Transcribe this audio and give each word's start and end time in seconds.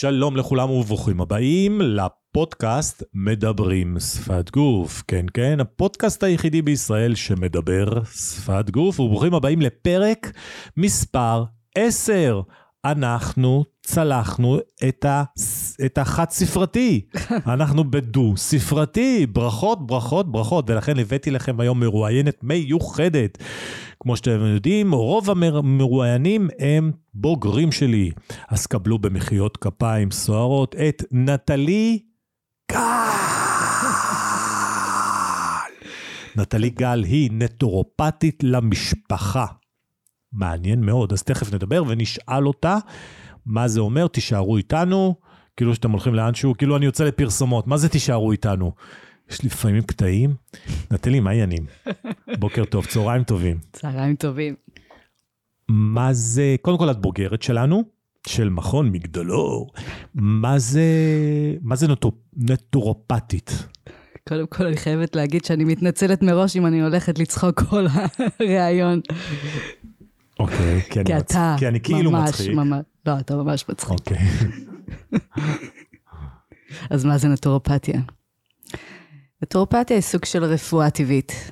שלום 0.00 0.36
לכולם 0.36 0.70
וברוכים 0.70 1.20
הבאים 1.20 1.80
לפודקאסט 1.80 3.02
מדברים 3.14 3.96
שפת 4.00 4.50
גוף. 4.50 5.02
כן, 5.08 5.26
כן, 5.34 5.60
הפודקאסט 5.60 6.22
היחידי 6.22 6.62
בישראל 6.62 7.14
שמדבר 7.14 8.04
שפת 8.04 8.70
גוף, 8.70 9.00
וברוכים 9.00 9.34
הבאים 9.34 9.60
לפרק 9.60 10.32
מספר 10.76 11.44
10. 11.74 12.40
אנחנו 12.90 13.64
צלחנו 13.82 14.58
את, 14.88 15.04
ה, 15.04 15.24
את 15.84 15.98
החד 15.98 16.30
ספרתי, 16.30 17.06
אנחנו 17.54 17.90
בדו 17.90 18.34
ספרתי, 18.36 19.26
ברכות, 19.26 19.86
ברכות, 19.86 20.32
ברכות, 20.32 20.70
ולכן 20.70 20.98
הבאתי 20.98 21.30
לכם 21.30 21.60
היום 21.60 21.80
מרואיינת 21.80 22.44
מיוחדת. 22.44 23.38
כמו 24.00 24.16
שאתם 24.16 24.46
יודעים, 24.54 24.92
רוב 24.92 25.30
המרואיינים 25.30 26.48
הם 26.58 26.92
בוגרים 27.14 27.72
שלי, 27.72 28.10
אז 28.48 28.66
קבלו 28.66 28.98
במחיאות 28.98 29.56
כפיים 29.56 30.10
סוערות 30.10 30.74
את 30.74 31.02
נטלי 31.12 31.98
גל. 32.72 32.76
נטלי 36.36 36.70
גל 36.70 37.04
היא 37.04 37.30
נטורופטית 37.32 38.42
למשפחה. 38.42 39.46
מעניין 40.32 40.80
מאוד, 40.80 41.12
אז 41.12 41.22
תכף 41.22 41.54
נדבר 41.54 41.82
ונשאל 41.88 42.46
אותה 42.46 42.78
מה 43.46 43.68
זה 43.68 43.80
אומר, 43.80 44.06
תישארו 44.06 44.56
איתנו, 44.56 45.14
כאילו 45.56 45.74
שאתם 45.74 45.90
הולכים 45.90 46.14
לאנשהו, 46.14 46.54
כאילו 46.58 46.76
אני 46.76 46.86
יוצא 46.86 47.04
לפרסומות, 47.04 47.66
מה 47.66 47.76
זה 47.76 47.88
תישארו 47.88 48.32
איתנו? 48.32 48.72
יש 49.30 49.42
לי 49.42 49.48
לפעמים 49.48 49.82
קטעים. 49.82 50.34
נטלי, 50.90 51.20
מה 51.20 51.30
העניינים? 51.30 51.66
בוקר 52.40 52.64
טוב, 52.64 52.86
צהריים 52.86 53.24
טובים. 53.24 53.58
צהריים 53.72 54.16
טובים. 54.16 54.54
מה 55.68 56.12
זה, 56.12 56.56
קודם 56.62 56.78
כל 56.78 56.90
את 56.90 57.00
בוגרת 57.00 57.42
שלנו, 57.42 57.84
של 58.26 58.48
מכון 58.48 58.90
מגדלור. 58.90 59.70
מה 60.14 60.58
זה, 60.58 60.84
מה 61.62 61.76
זה 61.76 61.88
נטור, 61.88 62.12
נטורופטית? 62.36 63.66
קודם 64.28 64.46
כל 64.46 64.66
אני 64.66 64.76
חייבת 64.76 65.16
להגיד 65.16 65.44
שאני 65.44 65.64
מתנצלת 65.64 66.22
מראש 66.22 66.56
אם 66.56 66.66
אני 66.66 66.82
הולכת 66.82 67.18
לצחוק 67.18 67.62
כל 67.62 67.86
הראיון. 68.40 69.00
אוקיי, 70.38 70.82
כי 70.90 71.00
אני, 71.00 71.06
כי 71.06 71.14
מצ... 71.14 71.30
אתה 71.30 71.56
כי 71.58 71.68
אני 71.68 71.80
כאילו 71.80 72.10
ממש, 72.10 72.28
מצחיק. 72.28 72.54
ממש, 72.54 72.80
לא, 73.06 73.18
אתה 73.18 73.36
ממש 73.36 73.68
מצחיק. 73.68 73.90
אוקיי. 73.90 74.18
אז 76.90 77.04
מה 77.04 77.18
זה 77.18 77.28
נטורופתיה? 77.28 78.00
נטורופתיה 79.42 79.96
היא 79.96 80.02
סוג 80.02 80.24
של 80.24 80.44
רפואה 80.44 80.90
טבעית, 80.90 81.50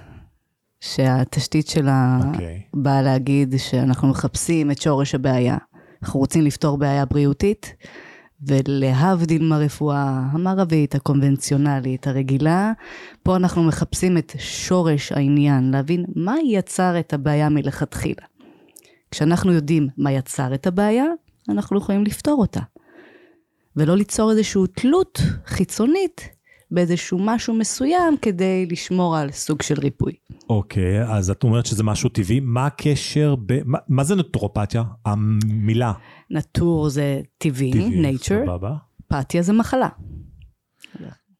שהתשתית 0.80 1.68
שלה 1.68 2.18
אוקיי. 2.32 2.62
באה 2.74 3.02
להגיד 3.02 3.54
שאנחנו 3.58 4.08
מחפשים 4.08 4.70
את 4.70 4.82
שורש 4.82 5.14
הבעיה. 5.14 5.56
אנחנו 6.02 6.20
רוצים 6.20 6.42
לפתור 6.42 6.78
בעיה 6.78 7.04
בריאותית, 7.04 7.74
ולהבדיל 8.46 9.42
מהרפואה 9.42 10.22
המערבית, 10.32 10.94
הקונבנציונלית, 10.94 12.06
הרגילה, 12.06 12.72
פה 13.22 13.36
אנחנו 13.36 13.62
מחפשים 13.62 14.18
את 14.18 14.32
שורש 14.38 15.12
העניין, 15.12 15.70
להבין 15.70 16.04
מה 16.16 16.34
יצר 16.44 17.00
את 17.00 17.12
הבעיה 17.12 17.48
מלכתחילה. 17.48 18.22
כשאנחנו 19.14 19.52
יודעים 19.52 19.88
מה 19.96 20.12
יצר 20.12 20.54
את 20.54 20.66
הבעיה, 20.66 21.04
אנחנו 21.48 21.78
יכולים 21.78 22.04
לפתור 22.04 22.40
אותה. 22.40 22.60
ולא 23.76 23.96
ליצור 23.96 24.30
איזושהי 24.30 24.62
תלות 24.74 25.20
חיצונית 25.46 26.28
באיזשהו 26.70 27.18
משהו 27.22 27.54
מסוים 27.54 28.16
כדי 28.22 28.66
לשמור 28.70 29.16
על 29.16 29.30
סוג 29.30 29.62
של 29.62 29.80
ריפוי. 29.80 30.12
אוקיי, 30.48 31.02
אז 31.02 31.30
את 31.30 31.44
אומרת 31.44 31.66
שזה 31.66 31.82
משהו 31.82 32.08
טבעי, 32.08 32.40
מה 32.40 32.66
הקשר, 32.66 33.34
ב... 33.46 33.60
מה, 33.64 33.78
מה 33.88 34.04
זה 34.04 34.14
נטורופתיה? 34.14 34.82
המילה. 35.04 35.92
נטור 36.30 36.88
זה 36.88 37.20
טבעי, 37.38 37.72
טבעי, 37.72 38.14
nature, 38.14 38.46
סבבה. 38.46 38.74
פתיה 39.08 39.42
זה 39.42 39.52
מחלה. 39.52 39.88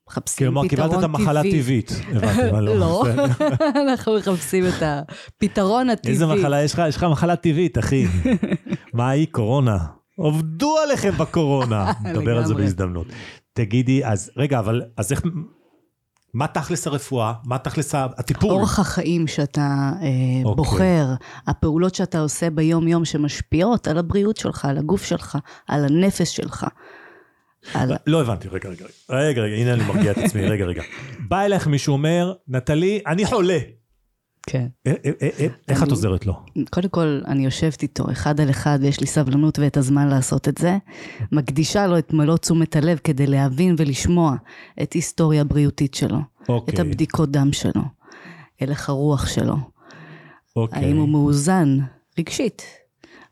מחפשים 0.09 0.47
כלומר, 0.47 0.69
קיבלת 0.69 0.87
פתרון 0.87 0.99
את 0.99 1.05
המחלה 1.05 1.43
טבעי. 1.43 1.83
מה 2.53 2.61
לא, 2.61 3.05
בסדר. 3.05 3.27
אנחנו 3.83 4.17
מחפשים 4.19 4.65
את 4.67 4.83
הפתרון 4.83 5.91
הטבעי. 5.91 6.13
איזה 6.13 6.27
מחלה 6.27 6.63
יש 6.63 6.75
לך? 6.75 6.83
יש 6.89 6.97
לך 6.97 7.05
מחלה 7.05 7.37
טבעית, 7.37 7.79
אחי. 7.79 8.07
מה 8.95 9.11
היא? 9.11 9.27
קורונה. 9.31 9.79
עובדו 10.17 10.77
עליכם 10.79 11.11
בקורונה. 11.11 11.93
נדבר 12.05 12.37
על 12.37 12.47
זה. 12.47 12.55
בהזדמנות. 12.55 13.07
תגידי, 13.53 14.05
אז 14.05 14.31
רגע, 14.37 14.59
אבל 14.59 14.83
אז 14.97 15.13
איך... 15.13 15.23
מה 16.35 16.47
תכלס 16.47 16.87
הרפואה? 16.87 17.33
מה 17.45 17.59
תכלס 17.59 17.95
הטיפול? 17.95 18.51
אורח 18.51 18.79
החיים 18.79 19.27
שאתה 19.27 19.61
אה, 20.03 20.09
אוקיי. 20.45 20.55
בוחר, 20.55 21.07
הפעולות 21.47 21.95
שאתה 21.95 22.21
עושה 22.21 22.51
ביום-יום 22.51 23.05
שמשפיעות 23.05 23.89
על 23.89 23.99
הבריאות 23.99 24.37
שלך, 24.37 24.65
על 24.65 24.79
הגוף 24.79 25.05
שלך, 25.05 25.39
על 25.69 25.85
הנפש 25.85 26.37
שלך. 26.37 26.67
לא 28.07 28.21
הבנתי, 28.21 28.49
רגע, 28.49 28.69
רגע, 28.69 28.85
רגע, 29.11 29.43
רגע, 29.43 29.57
הנה 29.57 29.75
אני 29.75 29.85
מרגיע 29.85 30.13
את 30.13 30.19
עצמי, 30.19 30.47
רגע, 30.53 30.65
רגע. 30.65 30.83
בא 31.29 31.43
אליך 31.43 31.67
מישהו 31.67 31.93
אומר, 31.93 32.35
נטלי, 32.49 33.01
אני 33.07 33.27
חולה. 33.27 33.59
כן. 34.47 34.67
אה, 34.87 34.93
אה, 35.05 35.29
אה, 35.41 35.47
איך 35.69 35.83
את 35.83 35.91
עוזרת 35.91 36.27
לו? 36.27 36.35
קודם 36.71 36.89
כל, 36.89 37.21
אני 37.27 37.45
יושבת 37.45 37.83
איתו 37.83 38.05
אחד 38.13 38.41
על 38.41 38.51
אחד 38.51 38.79
ויש 38.81 39.01
לי 39.01 39.07
סבלנות 39.07 39.59
ואת 39.59 39.77
הזמן 39.77 40.09
לעשות 40.09 40.49
את 40.49 40.59
זה. 40.59 40.79
מקדישה 41.33 41.87
לו 41.87 41.99
את 41.99 42.13
מלוא 42.13 42.37
תשומת 42.37 42.77
הלב 42.77 42.99
כדי 43.05 43.27
להבין 43.27 43.75
ולשמוע 43.79 44.37
את 44.83 44.93
היסטוריה 44.93 45.41
הבריאותית 45.41 45.95
שלו, 45.95 46.19
אוקיי. 46.49 46.75
את 46.75 46.79
הבדיקות 46.79 47.31
דם 47.31 47.53
שלו, 47.53 47.83
הלך 48.61 48.89
הרוח 48.89 49.27
שלו, 49.27 49.57
אוקיי. 50.57 50.85
האם 50.85 50.97
הוא 50.97 51.09
מאוזן 51.09 51.79
רגשית, 52.19 52.63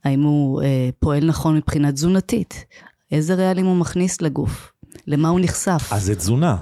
האם 0.04 0.22
הוא 0.22 0.62
אה, 0.62 0.91
פועל 0.98 1.25
נכון 1.25 1.56
מבחינה 1.56 1.92
תזונתית, 1.92 2.65
איזה 3.12 3.34
רעלים 3.34 3.67
הוא 3.67 3.77
מכניס 3.77 4.23
לגוף, 4.23 4.73
למה 5.06 5.28
הוא 5.28 5.41
נחשף. 5.41 5.89
אז 5.91 6.05
זה 6.05 6.15
תזונה. 6.15 6.56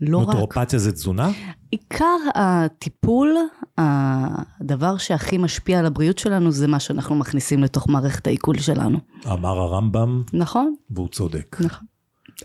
לא 0.00 0.18
רק. 0.18 0.26
נוטורופתיה 0.26 0.78
זה 0.78 0.92
תזונה? 0.92 1.30
עיקר 1.70 2.16
הטיפול, 2.34 3.36
הדבר 3.78 4.96
שהכי 4.96 5.38
משפיע 5.38 5.78
על 5.78 5.86
הבריאות 5.86 6.18
שלנו 6.18 6.50
זה 6.50 6.66
מה 6.66 6.80
שאנחנו 6.80 7.14
מכניסים 7.14 7.62
לתוך 7.62 7.88
מערכת 7.88 8.26
העיכול 8.26 8.58
שלנו. 8.58 8.98
אמר 9.26 9.58
הרמב"ם, 9.58 10.22
נכון? 10.32 10.74
והוא 10.90 11.08
צודק. 11.08 11.56
נכון. 11.60 11.86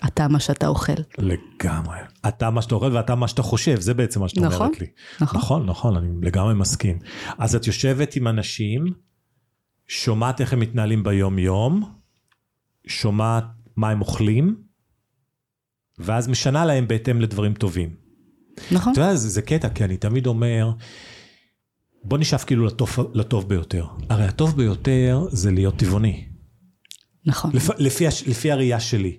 אתה 0.05 0.27
מה 0.27 0.39
שאתה 0.39 0.67
אוכל. 0.67 0.93
לגמרי. 1.17 1.97
אתה 2.27 2.49
מה 2.49 2.61
שאתה 2.61 2.75
אוכל 2.75 2.95
ואתה 2.95 3.15
מה 3.15 3.27
שאתה 3.27 3.41
חושב, 3.41 3.79
זה 3.79 3.93
בעצם 3.93 4.21
מה 4.21 4.29
שאת 4.29 4.37
נכון, 4.37 4.61
אומרת 4.61 4.81
לי. 4.81 4.87
נכון. 5.21 5.39
נכון, 5.39 5.65
נכון, 5.65 5.97
אני 5.97 6.07
לגמרי 6.21 6.53
מסכים. 6.53 6.99
אז 7.37 7.55
את 7.55 7.67
יושבת 7.67 8.15
עם 8.15 8.27
אנשים, 8.27 8.85
שומעת 9.87 10.41
איך 10.41 10.53
הם 10.53 10.59
מתנהלים 10.59 11.03
ביום-יום, 11.03 11.83
שומעת 12.87 13.45
מה 13.75 13.89
הם 13.89 14.01
אוכלים, 14.01 14.55
ואז 15.99 16.27
משנה 16.27 16.65
להם 16.65 16.87
בהתאם 16.87 17.21
לדברים 17.21 17.53
טובים. 17.53 17.95
נכון? 18.71 18.93
אתה 18.93 19.01
יודע, 19.01 19.15
זה, 19.15 19.29
זה 19.29 19.41
קטע, 19.41 19.69
כי 19.69 19.83
אני 19.83 19.97
תמיד 19.97 20.27
אומר, 20.27 20.71
בוא 22.03 22.17
נשאף 22.17 22.43
כאילו 22.43 22.65
לטוב, 22.65 22.89
לטוב 23.13 23.49
ביותר. 23.49 23.85
הרי 24.09 24.25
הטוב 24.25 24.57
ביותר 24.57 25.25
זה 25.31 25.51
להיות 25.51 25.75
טבעוני, 25.77 26.25
נכון. 27.25 27.51
לפ, 27.53 27.69
לפי, 27.79 28.05
לפי 28.27 28.51
הראייה 28.51 28.79
שלי. 28.79 29.17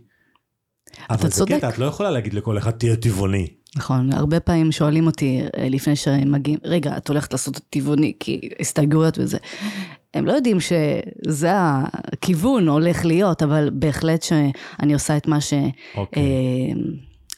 אבל 1.11 1.23
זה 1.23 1.31
צודק. 1.31 1.55
קטע, 1.57 1.69
את 1.69 1.79
לא 1.79 1.85
יכולה 1.85 2.11
להגיד 2.11 2.35
לכל 2.35 2.59
אחד, 2.59 2.71
תהיה 2.71 2.97
טבעוני. 2.97 3.47
נכון. 3.77 4.13
הרבה 4.13 4.41
פעמים 4.41 4.73
שואלים 4.73 5.07
אותי 5.07 5.41
אה, 5.57 5.69
לפני 5.69 5.97
שהם 5.97 6.33
מגיעים, 6.33 6.59
רגע, 6.65 6.97
את 6.97 7.09
הולכת 7.09 7.33
לעשות 7.33 7.61
טבעוני, 7.71 8.13
כי 8.21 8.49
הסתייגויות 8.61 9.19
וזה. 9.19 9.39
הם 10.15 10.27
לא 10.27 10.33
יודעים 10.33 10.61
שזה 10.61 11.51
הכיוון 11.53 12.69
הולך 12.69 13.05
להיות, 13.05 13.43
אבל 13.43 13.71
בהחלט 13.73 14.23
שאני 14.23 14.95
עושה 14.95 15.17
את 15.17 15.27
מה 15.27 15.39
אוקיי. 15.97 16.23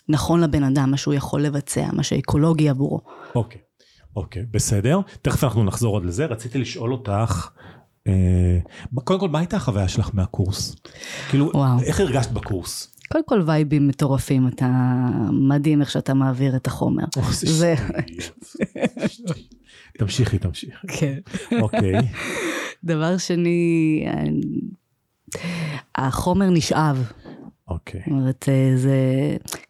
שנכון 0.09 0.41
לבן 0.41 0.65
אדם, 0.65 0.91
מה 0.91 0.97
שהוא 0.97 1.15
יכול 1.15 1.43
לבצע, 1.43 1.89
מה 1.93 2.03
שאקולוגי 2.03 2.69
עבורו. 2.69 3.01
אוקיי, 3.35 3.61
אוקיי, 4.17 4.43
בסדר. 4.51 5.01
תכף 5.23 5.45
אנחנו 5.45 5.65
נחזור 5.65 5.95
עוד 5.95 6.05
לזה. 6.05 6.27
רציתי 6.27 6.59
לשאול 6.59 6.93
אותך, 6.93 7.49
אה, 8.07 8.59
קודם 9.05 9.21
כל, 9.21 9.29
מה 9.29 9.39
הייתה 9.39 9.57
החוויה 9.57 9.89
שלך 9.89 10.11
מהקורס? 10.15 10.77
כאילו, 11.29 11.51
וואו. 11.55 11.81
איך 11.83 12.01
הרגשת 12.01 12.31
בקורס? 12.31 12.93
קודם 13.13 13.25
כל 13.27 13.43
וייבים 13.47 13.89
מטורפים, 13.89 14.49
אתה 14.49 14.69
מדהים 15.49 15.81
איך 15.81 15.91
שאתה 15.91 16.15
מעביר 16.15 16.57
את 16.57 16.67
החומר. 16.67 17.05
זה. 17.33 17.75
תמשיכי, 19.99 20.39
תמשיכי. 20.39 20.87
כן. 20.89 21.19
אוקיי, 21.61 21.93
דבר 22.85 23.17
שני, 23.19 24.05
החומר 25.95 26.51
נשאב. 26.51 27.13
אוקיי. 27.69 28.01
זאת 28.01 28.11
אומרת, 28.13 28.49
אה, 28.49 28.73
זה, 28.77 28.97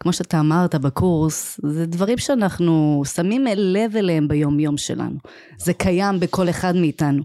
כמו 0.01 0.13
שאתה 0.13 0.41
אמרת 0.41 0.75
בקורס, 0.75 1.61
זה 1.67 1.87
דברים 1.87 2.19
שאנחנו 2.19 3.03
שמים 3.15 3.45
לב 3.57 3.97
אליהם 3.97 4.29
ביום-יום 4.29 4.77
שלנו. 4.77 5.19
זה 5.59 5.73
קיים 5.73 6.21
בכל 6.21 6.49
אחד 6.49 6.77
מאיתנו. 6.77 7.23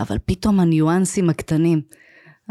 אבל 0.00 0.16
פתאום 0.26 0.60
הניואנסים 0.60 1.30
הקטנים, 1.30 1.80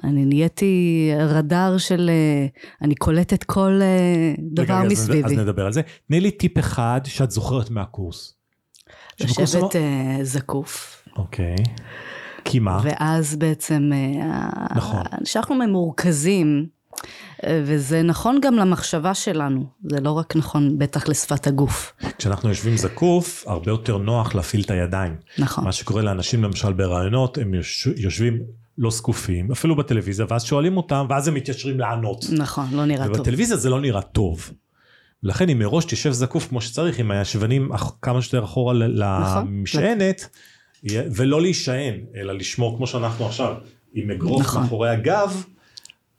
אני 0.03 0.25
נהייתי 0.25 1.11
רדאר 1.19 1.77
של, 1.77 2.09
אה, 2.09 2.47
אני 2.81 2.95
קולטת 2.95 3.43
כל 3.43 3.79
אה, 3.81 4.33
דבר 4.39 4.63
רגע, 4.63 4.81
אז- 4.81 4.91
מסביבי. 4.91 5.23
אז 5.25 5.31
נדבר 5.31 5.65
על 5.65 5.73
זה. 5.73 5.81
תני 6.07 6.19
לי 6.19 6.31
טיפ 6.31 6.59
אחד 6.59 7.01
שאת 7.03 7.31
זוכרת 7.31 7.69
מהקורס. 7.69 8.36
לשבת 9.21 9.61
לא- 9.61 9.69
אה, 9.75 10.17
זקוף. 10.23 11.03
אוקיי. 11.17 11.55
כי 12.45 12.59
מה? 12.59 12.79
ואז 12.83 13.35
בעצם, 13.35 13.89
אה, 13.93 14.47
נכון. 14.75 15.01
כשאנחנו 15.23 15.55
ממורכזים, 15.55 16.65
אה, 17.45 17.61
וזה 17.65 18.01
נכון 18.03 18.39
גם 18.41 18.55
למחשבה 18.55 19.13
שלנו, 19.13 19.65
זה 19.89 19.99
לא 20.01 20.11
רק 20.11 20.35
נכון 20.35 20.77
בטח 20.79 21.07
לשפת 21.07 21.47
הגוף. 21.47 21.93
כשאנחנו 22.17 22.49
יושבים 22.49 22.77
זקוף, 22.77 23.43
הרבה 23.47 23.71
יותר 23.71 23.97
נוח 23.97 24.35
להפעיל 24.35 24.61
את 24.61 24.71
הידיים. 24.71 25.15
נכון. 25.37 25.63
מה 25.63 25.71
שקורה 25.71 26.01
לאנשים 26.01 26.43
למשל 26.43 26.73
ברעיונות, 26.73 27.37
הם 27.37 27.53
יוש- 27.53 27.87
יושבים 27.95 28.39
לא 28.77 28.91
זקופים, 28.91 29.51
אפילו 29.51 29.75
בטלוויזיה, 29.75 30.25
ואז 30.29 30.43
שואלים 30.43 30.77
אותם, 30.77 31.05
ואז 31.09 31.27
הם 31.27 31.33
מתיישרים 31.33 31.79
לענות. 31.79 32.25
נכון, 32.37 32.65
לא 32.71 32.85
נראה 32.85 33.07
טוב. 33.07 33.15
ובטלוויזיה 33.15 33.57
זה 33.57 33.69
לא 33.69 33.81
נראה 33.81 34.01
טוב. 34.01 34.51
לכן 35.23 35.49
אם 35.49 35.59
מראש 35.59 35.85
תשב 35.85 36.11
זקוף 36.11 36.47
כמו 36.47 36.61
שצריך, 36.61 36.99
עם 36.99 37.11
הישבנים 37.11 37.71
כמה 38.01 38.21
שיותר 38.21 38.43
אחורה 38.43 38.73
נכון. 38.73 39.47
למשענת, 39.47 40.29
ולא 40.91 41.41
להישען, 41.41 41.99
אלא 42.15 42.33
לשמור 42.33 42.77
כמו 42.77 42.87
שאנחנו 42.87 43.25
עכשיו, 43.25 43.55
עם 43.93 44.11
אגרוף 44.11 44.41
נכון. 44.41 44.61
מאחורי 44.61 44.89
הגב, 44.89 45.43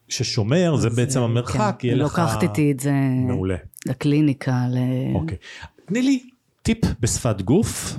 ששומר, 0.08 0.76
זה 0.76 0.90
בעצם 0.90 1.20
המרחק, 1.20 1.76
כן, 1.78 1.86
יהיה 1.86 1.96
לך... 1.96 2.02
לוקחת 2.02 2.42
איתי 2.42 2.72
את 2.72 2.80
זה 2.80 2.92
מעולה. 3.26 3.56
לקליניקה, 3.86 4.66
ל... 4.70 4.78
אוקיי. 5.14 5.36
תני 5.86 6.02
לי 6.02 6.28
טיפ 6.62 6.78
בשפת 7.00 7.42
גוף 7.42 7.98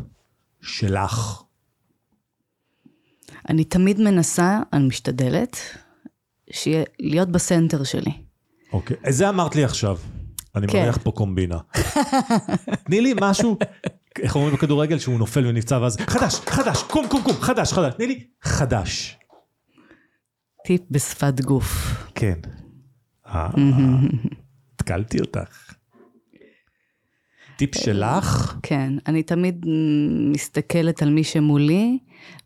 שלך. 0.61 1.41
אני 3.49 3.63
תמיד 3.63 3.99
מנסה, 3.99 4.59
אני 4.73 4.87
משתדלת, 4.87 5.57
שיהיה, 6.51 6.83
להיות 6.99 7.29
בסנטר 7.29 7.83
שלי. 7.83 8.11
אוקיי. 8.73 8.97
זה 9.09 9.29
אמרת 9.29 9.55
לי 9.55 9.63
עכשיו. 9.63 9.97
אני 10.55 10.67
כן. 10.67 10.79
מריח 10.79 10.97
פה 10.97 11.11
קומבינה. 11.11 11.57
תני 12.85 13.01
לי 13.01 13.13
משהו, 13.21 13.57
איך 14.19 14.35
אומרים 14.35 14.53
בכדורגל, 14.53 14.99
שהוא 14.99 15.19
נופל 15.19 15.45
ונפצע 15.47 15.79
ואז, 15.81 15.97
חדש, 15.97 16.35
חדש, 16.35 16.83
קום, 16.83 17.07
קום, 17.07 17.23
קום, 17.23 17.33
חדש, 17.33 17.73
חדש. 17.73 17.93
תני 17.93 18.07
לי 18.07 18.23
חדש. 18.41 19.17
טיפ 20.65 20.81
בשפת 20.91 21.41
גוף. 21.41 21.93
כן. 22.15 22.39
אה, 23.27 23.49
התקלתי 24.75 25.19
אותך. 25.19 25.73
טיפ 27.59 27.75
שלך, 27.75 28.57
כן, 28.63 28.93
אני 29.07 29.23
תמיד 29.23 29.65
מסתכלת 30.31 31.01
על 31.01 31.09
מי 31.09 31.23
שמולי 31.23 31.99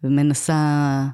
ומנסה 0.03 1.07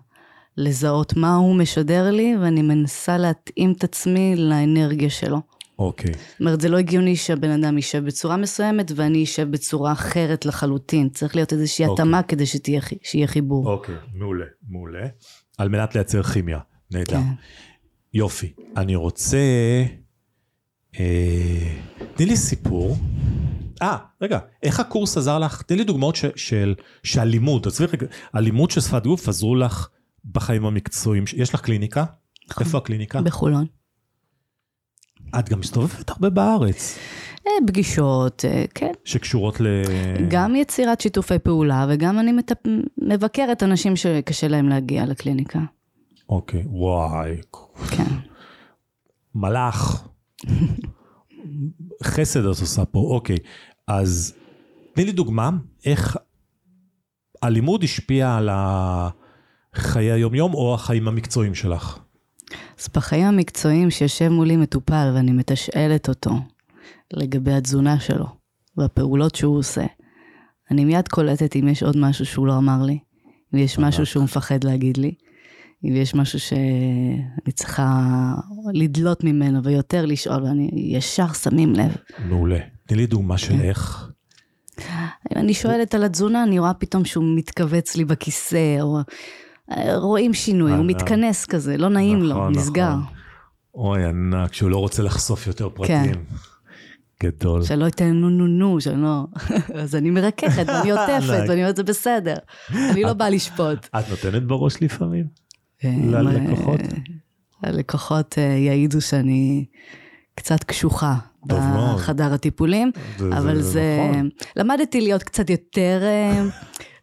לזהות 0.57 1.17
מה 1.17 1.35
הוא 1.35 1.55
משדר 1.55 2.11
לי, 2.11 2.37
ואני 2.41 2.61
מנסה 2.61 3.17
להתאים 3.17 3.71
את 3.71 3.83
עצמי 3.83 4.35
לאנרגיה 4.37 5.09
שלו. 5.09 5.41
אוקיי. 5.79 6.13
זאת 6.13 6.39
אומרת, 6.39 6.61
זה 6.61 6.69
לא 6.69 6.77
הגיוני 6.77 7.15
שהבן 7.15 7.49
אדם 7.49 7.77
יישב 7.77 8.05
בצורה 8.05 8.37
מסוימת 8.37 8.91
ואני 8.95 9.23
אשב 9.23 9.51
בצורה 9.51 9.91
אחרת 9.91 10.45
לחלוטין. 10.45 11.09
צריך 11.09 11.35
להיות 11.35 11.53
איזושהי 11.53 11.85
אוקיי. 11.85 12.03
התאמה 12.03 12.23
כדי 12.23 12.45
שתהיה, 12.45 12.81
שיהיה 13.03 13.27
חיבור. 13.27 13.69
אוקיי, 13.71 13.95
מעולה, 14.13 14.45
מעולה. 14.69 15.07
על 15.57 15.69
מנת 15.69 15.95
לייצר 15.95 16.23
כימיה, 16.23 16.59
נהדר. 16.91 17.13
כן. 17.13 17.21
יופי, 18.13 18.53
אני 18.77 18.95
רוצה... 18.95 19.37
אה, 20.99 21.75
תני 22.15 22.25
לי 22.25 22.37
סיפור. 22.37 22.97
אה, 23.81 23.97
רגע, 24.21 24.39
איך 24.63 24.79
הקורס 24.79 25.17
עזר 25.17 25.39
לך? 25.39 25.61
תני 25.61 25.77
לי 25.77 25.83
דוגמאות 25.83 26.15
ש, 26.15 26.25
של, 26.35 26.75
שהלימוד, 27.03 27.67
עזבי 27.67 27.85
רגע, 27.85 28.07
הלימוד 28.33 28.71
של 28.71 28.81
שפת 28.81 29.03
גוף 29.03 29.29
עזרו 29.29 29.55
לך 29.55 29.87
בחיים 30.31 30.65
המקצועיים. 30.65 31.23
יש 31.35 31.53
לך 31.53 31.61
קליניקה? 31.61 32.05
נכון. 32.49 32.65
איפה 32.65 32.77
הקליניקה? 32.77 33.21
בחולון. 33.21 33.65
את 35.39 35.49
גם 35.49 35.59
מסתובבת 35.59 36.09
הרבה 36.09 36.29
בארץ, 36.29 36.97
אה, 37.47 37.51
פגישות, 37.67 38.45
אה, 38.45 38.65
כן. 38.75 38.91
שקשורות 39.05 39.61
ל... 39.61 39.67
גם 40.27 40.55
יצירת 40.55 41.01
שיתופי 41.01 41.39
פעולה 41.39 41.85
וגם 41.89 42.19
אני 42.19 42.31
מטפ... 42.31 42.57
מבקרת 42.97 43.63
אנשים 43.63 43.95
שקשה 43.95 44.47
להם 44.47 44.69
להגיע 44.69 45.05
לקליניקה. 45.05 45.59
אוקיי, 46.29 46.63
וואי, 46.67 47.37
כן. 47.91 48.15
מלאך. 49.35 50.07
חסד 52.03 52.39
את 52.39 52.45
עושה 52.45 52.85
פה, 52.85 52.99
אוקיי. 52.99 53.37
אז 53.87 54.33
תני 54.93 55.05
לי 55.05 55.11
דוגמה, 55.11 55.49
איך 55.85 56.17
הלימוד 57.41 57.83
השפיע 57.83 58.35
על 58.35 58.49
חיי 59.75 60.11
היומיום 60.11 60.53
או 60.53 60.73
החיים 60.73 61.07
המקצועיים 61.07 61.55
שלך. 61.55 61.99
אז 62.79 62.89
בחיים 62.95 63.25
המקצועיים 63.25 63.91
שיושב 63.91 64.29
מולי 64.29 64.57
מטופל 64.57 65.11
ואני 65.15 65.31
מתשאלת 65.31 66.09
אותו 66.09 66.31
לגבי 67.13 67.53
התזונה 67.53 67.99
שלו 67.99 68.25
והפעולות 68.77 69.35
שהוא 69.35 69.57
עושה, 69.57 69.85
אני 70.71 70.85
מיד 70.85 71.07
קולטת 71.07 71.55
אם 71.55 71.67
יש 71.67 71.83
עוד 71.83 71.97
משהו 71.97 72.25
שהוא 72.25 72.47
לא 72.47 72.57
אמר 72.57 72.83
לי, 72.83 72.99
אם 73.53 73.59
יש 73.59 73.79
משהו 73.79 74.05
שהוא 74.05 74.23
מפחד 74.23 74.63
להגיד 74.63 74.97
לי, 74.97 75.13
אם 75.83 75.95
יש 75.95 76.15
משהו 76.15 76.39
שאני 76.39 77.51
צריכה 77.53 78.03
לדלות 78.73 79.23
ממנו 79.23 79.63
ויותר 79.63 80.05
לשאול, 80.05 80.43
ואני 80.43 80.69
ישר 80.73 81.33
שמים 81.33 81.73
לב. 81.73 81.95
מעולה. 82.25 82.59
תני 82.87 82.97
לי 82.97 83.07
דוגמה 83.07 83.37
של 83.37 83.53
כן. 83.53 83.61
איך. 83.61 84.09
אני 85.35 85.53
שואלת 85.53 85.95
על 85.95 86.03
התזונה, 86.03 86.43
אני 86.43 86.59
רואה 86.59 86.73
פתאום 86.73 87.05
שהוא 87.05 87.37
מתכווץ 87.37 87.95
לי 87.95 88.05
בכיסא, 88.05 88.77
או 88.81 88.99
רואים 89.95 90.33
שינוי, 90.33 90.71
הוא. 90.71 90.85
מתכנס 90.85 91.45
כזה, 91.45 91.77
לא 91.77 91.89
נעים 91.89 92.21
לו, 92.21 92.35
נכון, 92.35 92.55
נסגר. 92.55 92.89
נכון. 92.89 93.13
אוי, 93.75 94.05
ענק, 94.05 94.53
שהוא 94.53 94.69
לא 94.69 94.77
רוצה 94.77 95.03
לחשוף 95.03 95.47
יותר 95.47 95.69
פרטים. 95.69 96.11
גדול. 97.23 97.63
שלא 97.63 97.85
ייתן 97.85 98.11
נו 98.11 98.29
נו 98.29 98.47
נו, 98.47 98.81
שלא... 98.81 99.23
אז 99.81 99.95
אני 99.95 100.09
מרככת, 100.09 100.63
ואני 100.67 100.91
עוטפת. 100.99 101.49
ואני 101.49 101.61
אומרת, 101.61 101.75
זה 101.75 101.83
בסדר. 101.83 102.35
אני 102.75 103.03
לא 103.03 103.13
באה 103.13 103.29
לשפוט. 103.29 103.87
את 103.99 104.09
נותנת 104.09 104.43
בראש 104.43 104.83
לפעמים? 104.83 105.25
אה, 105.85 105.95
ללקוחות? 106.05 106.79
הלקוחות 107.63 108.37
אה, 108.37 108.43
יעידו 108.43 109.01
שאני 109.01 109.65
קצת 110.35 110.63
קשוחה. 110.63 111.15
בחדר 111.45 112.33
הטיפולים, 112.33 112.91
אבל 113.19 113.61
זה. 113.61 113.97
נכון. 114.09 114.29
למדתי 114.55 115.01
להיות 115.01 115.23
קצת 115.23 115.49
יותר 115.49 115.99
אה, 116.03 116.43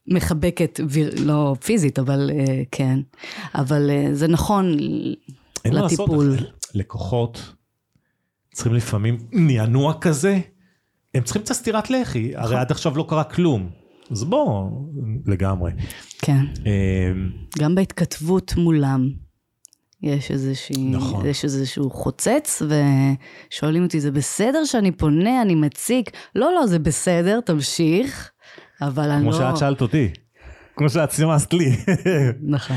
מחבקת, 0.09 0.81
ויר- 0.89 1.15
לא 1.25 1.57
פיזית, 1.65 1.99
אבל 1.99 2.31
אה, 2.35 2.63
כן. 2.71 2.99
אבל 3.55 3.91
אה, 3.91 4.09
זה 4.15 4.29
נכון 4.29 4.79
אין 5.65 5.75
מה 5.75 5.81
לעשות, 5.81 6.09
לטיפול. 6.09 6.37
לקוחות 6.75 7.53
צריכים 8.53 8.75
לפעמים 8.75 9.19
נענוע 9.33 9.95
כזה, 10.01 10.39
הם 11.15 11.23
צריכים 11.23 11.43
קצת 11.43 11.55
סטירת 11.55 11.91
לחי, 11.91 12.29
נכון. 12.31 12.43
הרי 12.45 12.57
עד 12.57 12.71
עכשיו 12.71 12.97
לא 12.97 13.07
קרה 13.09 13.25
כלום. 13.25 13.71
אז 14.11 14.25
בוא, 14.25 14.71
לגמרי. 15.27 15.71
כן. 16.23 16.45
אה, 16.67 17.13
גם 17.59 17.75
בהתכתבות 17.75 18.55
מולם. 18.57 19.11
יש 20.03 20.31
איזושהי, 20.31 20.85
נכון. 20.91 21.27
יש 21.27 21.45
איזשהו 21.45 21.91
חוצץ, 21.91 22.63
ושואלים 23.51 23.83
אותי, 23.85 24.01
זה 24.01 24.11
בסדר 24.11 24.65
שאני 24.65 24.93
פונה, 24.93 25.43
אני 25.43 25.55
מציג? 25.55 26.05
לא, 26.35 26.53
לא, 26.55 26.67
זה 26.67 26.79
בסדר, 26.79 27.41
תמשיך, 27.41 28.31
אבל 28.83 29.11
אני 29.11 29.23
כמו 29.23 29.31
לא... 29.31 29.39
שאת 29.39 29.57
שאלת 29.57 29.81
אותי, 29.81 30.09
כמו 30.77 30.91
שאת 30.91 31.11
סימסת 31.11 31.53
לי. 31.53 31.77
נכון. 32.43 32.77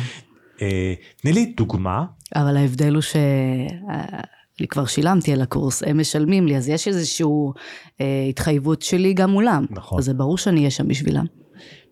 אה, 0.61 0.93
תני 1.21 1.33
לי 1.33 1.53
דוגמה, 1.57 2.05
אבל 2.35 2.57
ההבדל 2.57 2.93
הוא 2.93 3.01
שאני 3.01 4.67
כבר 4.69 4.85
שילמתי 4.85 5.33
על 5.33 5.41
הקורס, 5.41 5.83
הם 5.83 5.99
משלמים 5.99 6.47
לי, 6.47 6.57
אז 6.57 6.69
יש 6.69 6.87
איזושהי 6.87 7.25
אה, 8.01 8.25
התחייבות 8.29 8.81
שלי 8.81 9.13
גם 9.13 9.29
מולם. 9.29 9.65
נכון. 9.69 9.99
אז 9.99 10.05
זה 10.05 10.13
ברור 10.13 10.37
שאני 10.37 10.59
אהיה 10.59 10.71
שם 10.71 10.87
בשבילם. 10.87 11.25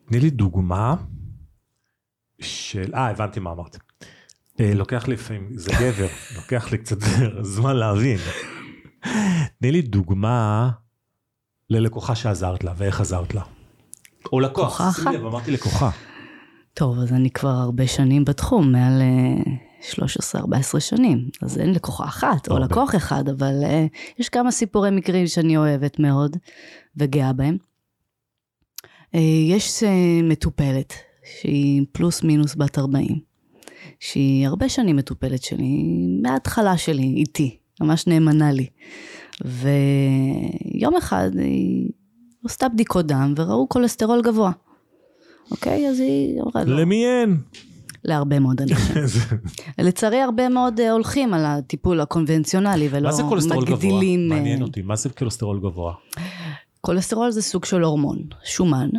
תני 0.07 0.19
לי 0.19 0.29
דוגמה 0.29 0.95
של, 2.41 2.95
אה 2.95 3.09
הבנתי 3.09 3.39
מה 3.39 3.51
אמרת. 3.51 3.77
אה, 4.59 4.73
לוקח 4.75 5.07
לי 5.07 5.13
לפעמים, 5.13 5.49
זה 5.55 5.71
גבר, 5.71 6.07
לוקח 6.37 6.71
לי 6.71 6.77
קצת 6.77 6.97
זמן 7.55 7.75
להבין. 7.75 8.17
תני 9.59 9.71
לי 9.71 9.81
דוגמה 9.81 10.69
ללקוחה 11.69 12.15
שעזרת 12.15 12.63
לה 12.63 12.73
ואיך 12.77 13.01
עזרת 13.01 13.35
לה. 13.35 13.56
או 14.33 14.39
לקוח, 14.39 14.81
לקוחה 14.81 14.91
שימי 14.93 15.15
לב, 15.15 15.25
אחת. 15.25 15.33
אמרתי 15.33 15.51
לקוחה. 15.51 15.89
טוב, 16.73 16.99
אז 16.99 17.13
אני 17.13 17.29
כבר 17.29 17.49
הרבה 17.49 17.87
שנים 17.87 18.25
בתחום, 18.25 18.71
מעל 18.71 19.01
אה, 19.01 19.53
13-14 20.75 20.79
שנים. 20.79 21.29
אז 21.41 21.57
אין 21.57 21.73
לקוחה 21.73 22.05
אחת, 22.05 22.49
או. 22.49 22.59
לקוח 22.59 22.95
אחד, 22.95 23.29
אבל 23.29 23.63
אה, 23.63 23.85
יש 24.19 24.29
כמה 24.29 24.51
סיפורי 24.51 24.91
מקרים 24.91 25.27
שאני 25.27 25.57
אוהבת 25.57 25.99
מאוד 25.99 26.37
וגאה 26.97 27.33
בהם. 27.33 27.57
אה, 29.15 29.19
יש 29.49 29.83
אה, 29.83 30.19
מטופלת, 30.23 30.93
שהיא 31.39 31.85
פלוס 31.91 32.23
מינוס 32.23 32.55
בת 32.55 32.77
40, 32.77 33.19
שהיא 33.99 34.47
הרבה 34.47 34.69
שנים 34.69 34.95
מטופלת 34.95 35.43
שלי, 35.43 35.83
מההתחלה 36.21 36.77
שלי, 36.77 37.13
איתי, 37.17 37.57
ממש 37.81 38.07
נאמנה 38.07 38.51
לי. 38.51 38.67
ויום 39.45 40.95
אחד 40.97 41.31
היא 41.37 41.89
עשתה 42.45 42.69
בדיקות 42.69 43.05
דם 43.07 43.33
וראו 43.37 43.69
כולסטרול 43.69 44.21
גבוה. 44.21 44.51
אוקיי? 45.51 45.89
אז 45.89 45.99
היא 45.99 46.41
אמרה 46.41 46.63
לא. 46.63 46.81
למי 46.81 47.05
אין? 47.05 47.37
להרבה 48.03 48.39
מאוד 48.39 48.61
אנשים. 48.61 48.95
לצערי 49.87 50.21
הרבה 50.21 50.49
מאוד 50.49 50.79
אה, 50.79 50.91
הולכים 50.91 51.33
על 51.33 51.45
הטיפול 51.45 52.01
הקונבנציונלי 52.01 52.87
ולא 52.91 53.09
מה 53.09 53.11
זה 53.11 53.23
כולסטרול 53.23 53.65
גבוה? 53.65 53.77
מגדילים... 53.77 54.31
אה, 54.31 54.37
מעניין 54.37 54.61
אותי, 54.61 54.81
מה 54.81 54.95
זה 54.95 55.09
כולסטרול 55.09 55.59
גבוה? 55.59 55.93
כולסטרול 56.81 57.31
זה 57.31 57.41
סוג 57.41 57.65
של 57.65 57.83
הורמון, 57.83 58.17
שומן, 58.43 58.89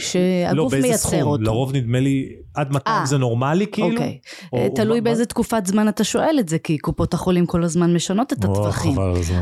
שהגוף 0.00 0.56
לא, 0.56 0.68
באיזה 0.68 0.86
מייצר 0.88 1.08
סכום? 1.08 1.22
אותו. 1.22 1.42
לרוב 1.42 1.76
נדמה 1.76 2.00
לי, 2.00 2.28
עד 2.54 2.72
200 2.72 2.96
אה, 3.00 3.06
זה 3.06 3.18
נורמלי 3.18 3.66
כאילו? 3.72 3.90
אוקיי. 3.90 4.18
או- 4.52 4.58
אה, 4.58 4.66
או 4.66 4.74
תלוי 4.76 5.00
מה- 5.00 5.04
באיזה 5.04 5.26
תקופת 5.26 5.66
זמן 5.66 5.88
אתה 5.88 6.04
שואל 6.04 6.36
את 6.40 6.48
זה, 6.48 6.58
כי 6.58 6.78
קופות 6.78 7.14
החולים 7.14 7.46
כל 7.46 7.64
הזמן 7.64 7.94
משנות 7.94 8.32
את 8.32 8.44
או, 8.44 8.50
הטווחים. 8.52 8.96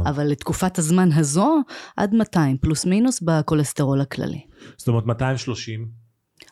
אבל 0.06 0.26
לתקופת 0.26 0.78
הזמן 0.78 1.12
הזו, 1.12 1.56
עד 1.96 2.14
200, 2.14 2.56
פלוס 2.60 2.84
מינוס 2.86 3.20
בכולסטרול 3.22 4.00
הכללי. 4.00 4.40
זאת 4.76 4.88
אומרת 4.88 5.06
230, 5.06 5.86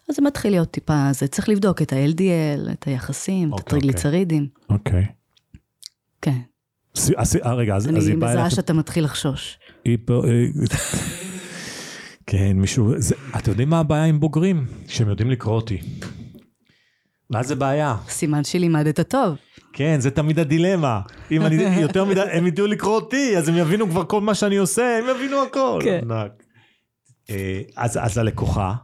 אז 0.08 0.16
זה 0.16 0.22
מתחיל 0.22 0.50
להיות 0.52 0.70
טיפה, 0.70 1.08
זה 1.12 1.26
צריך 1.26 1.48
לבדוק 1.48 1.82
את 1.82 1.92
ה-LDL, 1.92 2.72
את 2.72 2.84
היחסים, 2.84 3.48
את 3.48 3.52
אוקיי, 3.52 3.64
הטריגליצרידים. 3.66 4.46
אוקיי. 4.70 5.04
כן. 6.22 6.38
אה, 7.44 7.54
רגע, 7.54 7.76
אז 7.76 7.88
אני 7.88 7.98
היא 7.98 8.16
באה 8.18 8.30
מזהה 8.30 8.42
אליך... 8.44 8.54
שאתה 8.54 8.72
מתחיל 8.72 9.04
לחשוש. 9.04 9.58
כן, 12.30 12.52
מישהו... 12.56 12.92
זה- 12.96 13.14
אתם 13.36 13.50
יודעים 13.50 13.70
מה 13.70 13.80
הבעיה 13.80 14.04
עם 14.04 14.20
בוגרים? 14.20 14.66
שהם 14.88 15.08
יודעים 15.08 15.30
לקרוא 15.30 15.54
אותי. 15.54 15.78
מה 17.30 17.42
זה 17.42 17.54
בעיה? 17.54 17.96
סימן 18.08 18.44
שלימדת 18.44 19.00
טוב. 19.00 19.36
כן, 19.72 19.96
זה 20.00 20.10
תמיד 20.10 20.38
הדילמה. 20.38 21.00
אם 21.30 21.42
אני 21.46 21.62
יותר 21.80 22.04
מדי, 22.04 22.20
הם 22.20 22.46
ידעו 22.46 22.66
לקרוא 22.66 22.94
אותי, 22.94 23.38
אז 23.38 23.48
הם 23.48 23.56
יבינו 23.56 23.88
כבר 23.90 24.04
כל 24.04 24.20
מה 24.20 24.34
שאני 24.34 24.56
עושה, 24.56 24.98
הם 24.98 25.04
יבינו 25.16 25.42
הכל. 25.42 25.80
כן. 25.84 26.00
אה, 27.30 27.60
אז, 27.76 27.98
אז 28.02 28.18
הלקוחה, 28.18 28.74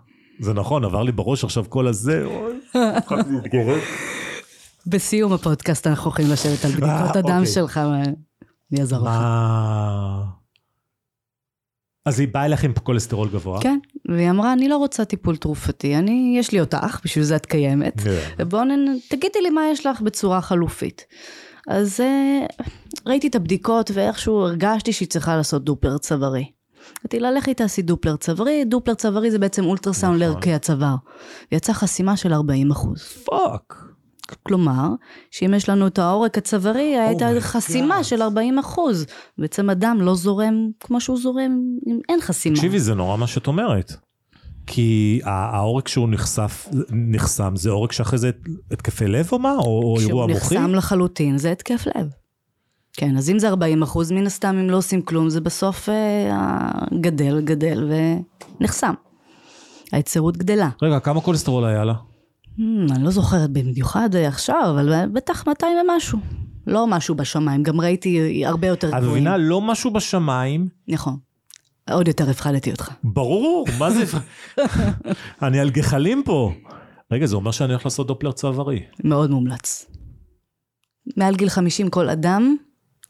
זה 0.40 0.54
נכון, 0.54 0.84
עבר 0.84 1.02
לי 1.02 1.12
בראש 1.12 1.44
עכשיו 1.44 1.64
כל 1.68 1.86
הזה, 1.86 2.24
אוי. 2.24 2.54
בסיום 4.86 5.32
הפודקאסט 5.32 5.86
אנחנו 5.86 6.04
הולכים 6.10 6.26
לשבת 6.30 6.64
על 6.64 6.70
בדיקות 6.70 6.84
אה, 7.16 7.18
הדם 7.18 7.30
אוקיי. 7.30 7.46
שלך, 7.46 7.80
ואני 7.92 8.80
אעזור 8.80 8.98
לך. 9.08 9.10
אז 12.06 12.20
היא 12.20 12.28
באה 12.28 12.44
אליך 12.44 12.64
עם 12.64 12.72
כולסטרול 12.82 13.28
גבוה? 13.28 13.60
כן, 13.60 13.78
והיא 14.08 14.30
אמרה, 14.30 14.52
אני 14.52 14.68
לא 14.68 14.76
רוצה 14.76 15.04
טיפול 15.04 15.36
תרופתי, 15.36 15.96
אני, 15.96 16.36
יש 16.38 16.52
לי 16.52 16.60
אותך, 16.60 17.00
בשביל 17.04 17.24
זה 17.24 17.36
את 17.36 17.46
קיימת. 17.46 18.00
כן. 18.00 18.18
ובואו 18.38 18.64
נ... 18.64 18.98
תגידי 19.08 19.40
לי 19.42 19.50
מה 19.50 19.62
יש 19.72 19.86
לך 19.86 20.00
בצורה 20.00 20.40
חלופית. 20.40 21.04
אז 21.68 22.00
uh, 22.00 22.64
ראיתי 23.06 23.28
את 23.28 23.34
הבדיקות 23.34 23.90
ואיכשהו 23.94 24.40
הרגשתי 24.40 24.92
שהיא 24.92 25.08
צריכה 25.08 25.36
לעשות 25.36 25.64
דופלר 25.64 25.98
צווארי. 25.98 26.50
אמרתי 27.02 27.20
לה, 27.20 27.30
לכי 27.30 27.54
תעשי 27.54 27.82
דופלר 27.82 28.16
צווארי, 28.16 28.64
דופלר 28.64 28.94
צווארי 28.94 29.30
זה 29.30 29.38
בעצם 29.38 29.64
אולטרסאונד 29.64 30.22
נכון. 30.22 30.32
לעורקי 30.32 30.52
הצוואר. 30.52 30.94
ויצאה 31.52 31.74
חסימה 31.74 32.16
של 32.16 32.32
40 32.32 32.70
אחוז. 32.70 33.02
fuck. 33.02 33.74
כלומר, 34.42 34.88
שאם 35.30 35.54
יש 35.54 35.68
לנו 35.68 35.86
את 35.86 35.98
העורק 35.98 36.38
הצווארי, 36.38 36.98
הייתה 36.98 37.30
Oh 37.30 37.36
my 37.38 37.40
חסימה 37.40 38.00
God. 38.00 38.04
של 38.04 38.22
40 38.22 38.58
אחוז. 38.58 39.06
בעצם 39.38 39.70
הדם 39.70 39.98
לא 40.00 40.14
זורם 40.14 40.54
כמו 40.80 41.00
שהוא 41.00 41.18
זורם 41.18 41.60
אם 41.86 41.98
אין 42.08 42.20
חסימה. 42.20 42.56
תקשיבי, 42.56 42.80
זה 42.80 42.94
נורא 42.94 43.16
מה 43.16 43.26
שאת 43.26 43.46
אומרת. 43.46 43.92
כי 44.66 45.20
העורק 45.24 45.88
שהוא 45.88 46.08
נחשף, 46.08 46.68
נחסם, 46.90 47.56
זה 47.56 47.70
עורק 47.70 47.92
שאחרי 47.92 48.18
זה 48.18 48.30
התקפי 48.70 49.06
לב 49.06 49.28
או 49.32 49.38
מה? 49.38 49.52
או 49.52 49.96
אירוע 50.00 50.26
כשהוא 50.26 50.38
מוחי? 50.40 50.54
נחסם 50.54 50.74
לחלוטין, 50.74 51.38
זה 51.38 51.52
התקף 51.52 51.84
לב. 51.96 52.08
כן, 52.92 53.16
אז 53.16 53.30
אם 53.30 53.38
זה 53.38 53.48
40 53.48 53.82
אחוז, 53.82 54.12
מן 54.12 54.26
הסתם, 54.26 54.56
אם 54.60 54.70
לא 54.70 54.76
עושים 54.76 55.02
כלום, 55.02 55.28
זה 55.28 55.40
בסוף 55.40 55.88
אה, 55.88 56.70
גדל, 57.00 57.40
גדל 57.40 57.90
ונחסם. 58.60 58.94
היצירות 59.92 60.36
גדלה. 60.36 60.68
רגע, 60.82 61.00
כמה 61.00 61.20
כולסטרול 61.20 61.64
היה 61.64 61.84
לה? 61.84 61.94
Hmm, 62.58 62.94
אני 62.94 63.04
לא 63.04 63.10
זוכרת 63.10 63.50
במיוחד 63.50 64.16
עכשיו, 64.16 64.70
אבל 64.70 65.06
בטח 65.12 65.46
200 65.48 65.76
ומשהו. 65.78 66.18
לא 66.66 66.86
משהו 66.86 67.14
בשמיים, 67.14 67.62
גם 67.62 67.80
ראיתי 67.80 68.46
הרבה 68.46 68.66
יותר 68.66 68.88
את 68.88 68.92
גבוהים. 68.94 69.10
מבינה, 69.10 69.36
לא 69.36 69.60
משהו 69.60 69.90
בשמיים, 69.90 70.68
נכון. 70.88 71.16
עוד 71.90 72.08
יותר 72.08 72.30
הפחדתי 72.30 72.70
אותך. 72.70 72.90
ברור, 73.04 73.66
מה 73.78 73.90
זה... 73.90 74.04
אני 75.42 75.60
על 75.60 75.70
גחלים 75.70 76.22
פה. 76.24 76.52
רגע, 77.12 77.26
זה 77.26 77.36
אומר 77.36 77.50
שאני 77.50 77.72
הולך 77.72 77.84
לעשות 77.84 78.06
דופלר 78.06 78.32
צווארי. 78.32 78.82
מאוד 79.04 79.30
מומלץ. 79.30 79.86
מעל 81.16 81.36
גיל 81.36 81.48
50 81.48 81.90
כל 81.90 82.08
אדם 82.08 82.56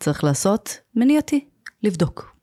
צריך 0.01 0.25
לעשות 0.25 0.79
מניעתי, 0.95 1.45
לבדוק. 1.83 2.36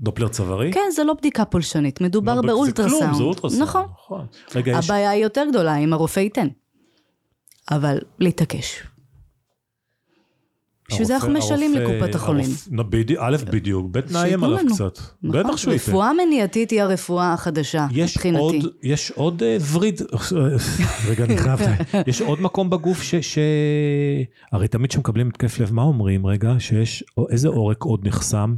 דופלר 0.00 0.28
צווארי? 0.28 0.72
כן, 0.72 0.90
זה 0.94 1.04
לא 1.04 1.14
בדיקה 1.14 1.44
פולשנית, 1.44 2.00
מדובר 2.00 2.34
לא, 2.34 2.40
זה 2.40 2.42
כלום, 2.42 2.56
באולטרסאונד. 2.56 3.14
זה 3.14 3.22
אולטרסאונד. 3.22 3.62
נכון. 3.62 4.26
רגע, 4.54 4.72
יש... 4.78 4.84
הבעיה 4.90 5.10
היא 5.10 5.22
יותר 5.22 5.44
גדולה, 5.50 5.76
אם 5.76 5.92
הרופא 5.92 6.20
ייתן. 6.20 6.48
אבל 7.70 7.98
להתעקש. 8.18 8.82
בשביל 10.90 11.06
זה 11.06 11.14
אנחנו 11.14 11.38
הרופא- 11.38 11.54
לקופת 11.78 12.14
החולים. 12.14 12.46
א', 13.18 13.36
בדיוק, 13.50 13.86
ב', 13.90 13.98
נאיים 14.12 14.44
עליו. 14.44 14.58
קצת. 14.72 14.98
נכון, 15.22 15.40
בטח 15.42 15.56
שהוא 15.56 15.72
ייתן. 15.72 15.90
רפואה 15.90 16.12
מניעתית 16.12 16.70
היא 16.70 16.82
הרפואה 16.82 17.32
החדשה, 17.32 17.86
יש 17.90 18.16
עוד, 18.16 18.54
מבחינתי. 18.54 18.76
יש 18.82 19.10
עוד 19.10 19.42
אה, 19.42 19.56
וריד, 19.72 20.00
רגע, 21.08 21.24
אני 21.24 21.36
חייב, 21.38 21.60
יש 22.06 22.20
עוד 22.20 22.40
מקום 22.40 22.70
בגוף 22.70 23.02
ש... 23.02 23.38
הרי 24.52 24.68
תמיד 24.68 24.90
כשמקבלים 24.90 25.28
התקף 25.28 25.60
לב, 25.60 25.72
מה 25.72 25.82
אומרים? 25.82 26.26
רגע, 26.26 26.52
שיש, 26.58 27.04
איזה 27.30 27.48
עורק 27.48 27.82
עוד 27.82 28.08
נחסם? 28.08 28.54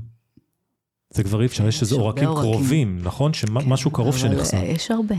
זה 1.11 1.25
כבר 1.25 1.41
אי 1.41 1.47
אפשר, 1.47 1.69
יש 1.69 1.83
איזה 1.83 1.95
עורקים. 1.95 2.29
קרובים, 2.29 2.99
נכון? 3.03 3.33
שמשהו 3.33 3.91
קרוב 3.91 4.09
אבל, 4.09 4.19
שנחסם. 4.19 4.57
אה, 4.57 4.63
יש 4.63 4.91
הרבה. 4.91 5.15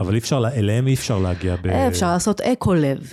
אבל 0.00 0.14
אי 0.14 0.18
אפשר, 0.18 0.42
אליהם 0.56 0.86
אי 0.86 0.94
אפשר 0.94 1.18
להגיע 1.18 1.56
ב... 1.56 1.66
אה, 1.66 1.88
אפשר 1.88 2.12
לעשות 2.12 2.40
אקו 2.40 2.74
לב. 2.74 3.12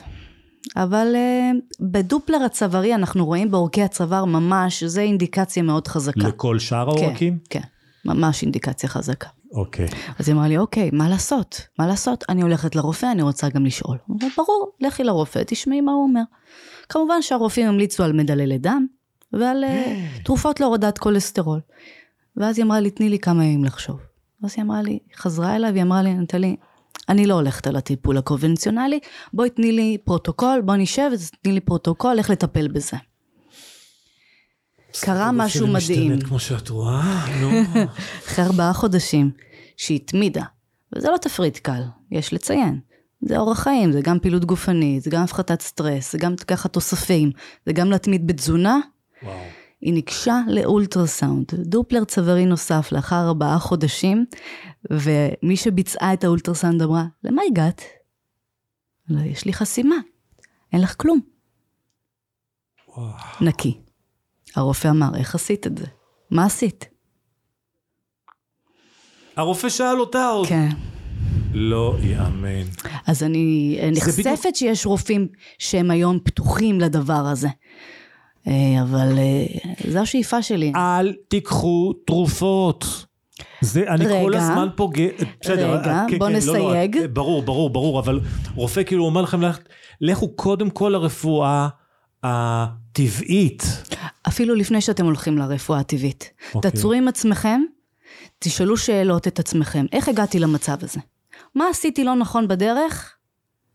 אבל 0.75 1.07
אה, 1.15 1.51
בדופלר 1.79 2.37
הצווארי 2.45 2.95
אנחנו 2.95 3.25
רואים 3.25 3.51
בעורקי 3.51 3.83
הצוואר 3.83 4.25
ממש, 4.25 4.83
זה 4.83 5.01
אינדיקציה 5.01 5.63
מאוד 5.63 5.87
חזקה. 5.87 6.27
לכל 6.27 6.59
שאר 6.59 6.89
העורקים? 6.89 7.37
כן, 7.49 7.59
כן, 7.59 7.67
ממש 8.05 8.41
אינדיקציה 8.41 8.89
חזקה. 8.89 9.29
אוקיי. 9.53 9.87
אז 10.19 10.29
היא 10.29 10.35
אמרה 10.35 10.47
לי, 10.47 10.57
אוקיי, 10.57 10.89
מה 10.93 11.09
לעשות? 11.09 11.61
מה 11.79 11.87
לעשות? 11.87 12.23
אני 12.29 12.41
הולכת 12.41 12.75
לרופא, 12.75 13.11
אני 13.11 13.21
רוצה 13.21 13.49
גם 13.49 13.65
לשאול. 13.65 13.97
הוא 14.07 14.19
ברור, 14.37 14.71
לכי 14.81 15.03
לרופא, 15.03 15.41
תשמעי 15.47 15.81
מה 15.81 15.91
הוא 15.91 16.03
אומר. 16.03 16.21
כמובן 16.89 17.21
שהרופאים 17.21 17.67
המליצו 17.67 18.03
על 18.03 18.13
מדללי 18.13 18.57
דם 18.57 18.85
ועל 19.33 19.63
תרופות 20.23 20.59
להורדת 20.59 20.97
כולסטרול. 20.97 21.59
ואז 22.37 22.57
היא 22.57 22.65
אמרה 22.65 22.79
לי, 22.79 22.89
תני 22.89 23.09
לי 23.09 23.19
כמה 23.19 23.45
ימים 23.45 23.63
לחשוב. 23.63 23.99
ואז 24.41 24.53
היא 24.57 24.63
אמרה 24.63 24.81
לי, 24.81 24.99
חזרה 25.15 25.55
אליי 25.55 25.71
והיא 25.71 25.83
אמרה 25.83 26.01
לי, 26.01 26.13
נטלי, 26.13 26.55
אני 27.09 27.25
לא 27.25 27.33
הולכת 27.33 27.67
על 27.67 27.75
הטיפול 27.75 28.17
הקונבנציונלי, 28.17 28.99
בואי 29.33 29.49
תני 29.49 29.71
לי 29.71 29.97
פרוטוקול, 30.03 30.61
בואי 30.65 30.77
נשב, 30.77 31.11
תני 31.41 31.51
לי 31.51 31.59
פרוטוקול, 31.59 32.17
איך 32.17 32.29
לטפל 32.29 32.67
בזה. 32.67 32.97
קרה 35.01 35.31
משהו 35.31 35.67
מדהים. 35.67 36.21
כמו 36.21 36.39
שאת 36.39 36.69
רואה, 36.69 37.25
נו. 37.41 37.51
אחרי 38.27 38.45
ארבעה 38.45 38.73
חודשים 38.73 39.31
שהיא 39.77 39.95
התמידה, 39.95 40.43
וזה 40.95 41.09
לא 41.09 41.17
תפריט 41.17 41.57
קל, 41.57 41.81
יש 42.11 42.33
לציין. 42.33 42.79
זה 43.21 43.37
אורח 43.37 43.59
חיים, 43.59 43.91
זה 43.91 44.01
גם 44.01 44.19
פעילות 44.19 44.45
גופנית, 44.45 45.03
זה 45.03 45.09
גם 45.09 45.21
הפחתת 45.21 45.61
סטרס, 45.61 46.11
זה 46.11 46.17
גם 46.17 46.33
לקחת 46.33 46.73
תוספים, 46.73 47.31
זה 47.65 47.73
גם 47.73 47.91
להתמיד 47.91 48.27
בתזונה. 48.27 48.79
וואו. 49.23 49.35
היא 49.81 49.93
ניגשה 49.93 50.39
לאולטרסאונד, 50.47 51.45
דופלר 51.55 52.03
צווארי 52.03 52.45
נוסף 52.45 52.91
לאחר 52.91 53.27
ארבעה 53.27 53.59
חודשים, 53.59 54.25
ומי 54.91 55.57
שביצעה 55.57 56.13
את 56.13 56.23
האולטרסאונד 56.23 56.81
אמרה, 56.81 57.05
למה 57.23 57.41
הגעת? 57.51 57.81
לא, 59.09 59.21
יש 59.21 59.45
לי 59.45 59.53
חסימה, 59.53 59.95
אין 60.73 60.81
לך 60.81 60.95
כלום. 60.97 61.19
וואו. 62.97 63.13
נקי. 63.41 63.77
הרופא 64.55 64.87
אמר, 64.87 65.09
איך 65.15 65.35
עשית 65.35 65.67
את 65.67 65.77
זה? 65.77 65.85
מה 66.31 66.45
עשית? 66.45 66.85
הרופא 69.35 69.69
שאל 69.69 69.99
אותה 69.99 70.25
עוד. 70.27 70.47
כן. 70.47 70.69
לא 71.53 71.95
ייאמן. 72.01 72.63
אז 73.07 73.23
אני 73.23 73.77
אה, 73.81 73.89
בדיוק- 73.91 74.07
נחשפת 74.07 74.55
שיש 74.55 74.85
רופאים 74.85 75.27
שהם 75.59 75.91
היום 75.91 76.19
פתוחים 76.23 76.79
לדבר 76.79 77.13
הזה. 77.31 77.47
אה, 78.47 78.53
אבל 78.81 79.17
אה, 79.17 79.45
זו 79.91 79.99
השאיפה 79.99 80.41
שלי. 80.41 80.71
אל 80.75 81.13
תיקחו 81.27 81.93
תרופות. 82.05 82.85
זה, 83.61 83.83
אני 83.87 84.05
רגע. 84.05 84.21
כל 84.21 84.33
הזמן 84.35 84.67
פוגע, 84.75 85.03
בסדר, 85.41 85.71
רגע, 85.79 86.03
את- 86.05 86.09
כן, 86.11 86.19
בוא 86.19 86.27
כן, 86.27 86.33
לא, 86.33 86.39
לא, 86.39 86.69
נסייג. 86.69 86.97
את- 86.97 87.13
ברור, 87.13 87.41
ברור, 87.43 87.69
ברור, 87.69 87.99
אבל 87.99 88.19
רופא 88.55 88.83
כאילו 88.83 89.05
אומר 89.05 89.21
לכם, 89.21 89.41
ללכת- 89.41 89.69
לכו 90.01 90.35
קודם 90.35 90.69
כל 90.69 90.89
לרפואה 90.93 91.67
הטבעית. 92.23 93.63
אפילו 94.27 94.55
לפני 94.55 94.81
שאתם 94.81 95.05
הולכים 95.05 95.37
לרפואה 95.37 95.79
הטבעית. 95.79 96.29
אוקיי. 96.55 96.71
תעצרו 96.71 96.93
עם 96.93 97.07
עצמכם, 97.07 97.61
תשאלו 98.39 98.77
שאלות 98.77 99.27
את 99.27 99.39
עצמכם. 99.39 99.85
איך 99.91 100.09
הגעתי 100.09 100.39
למצב 100.39 100.77
הזה? 100.81 100.99
מה 101.55 101.65
עשיתי 101.71 102.03
לא 102.03 102.15
נכון 102.15 102.47
בדרך 102.47 103.13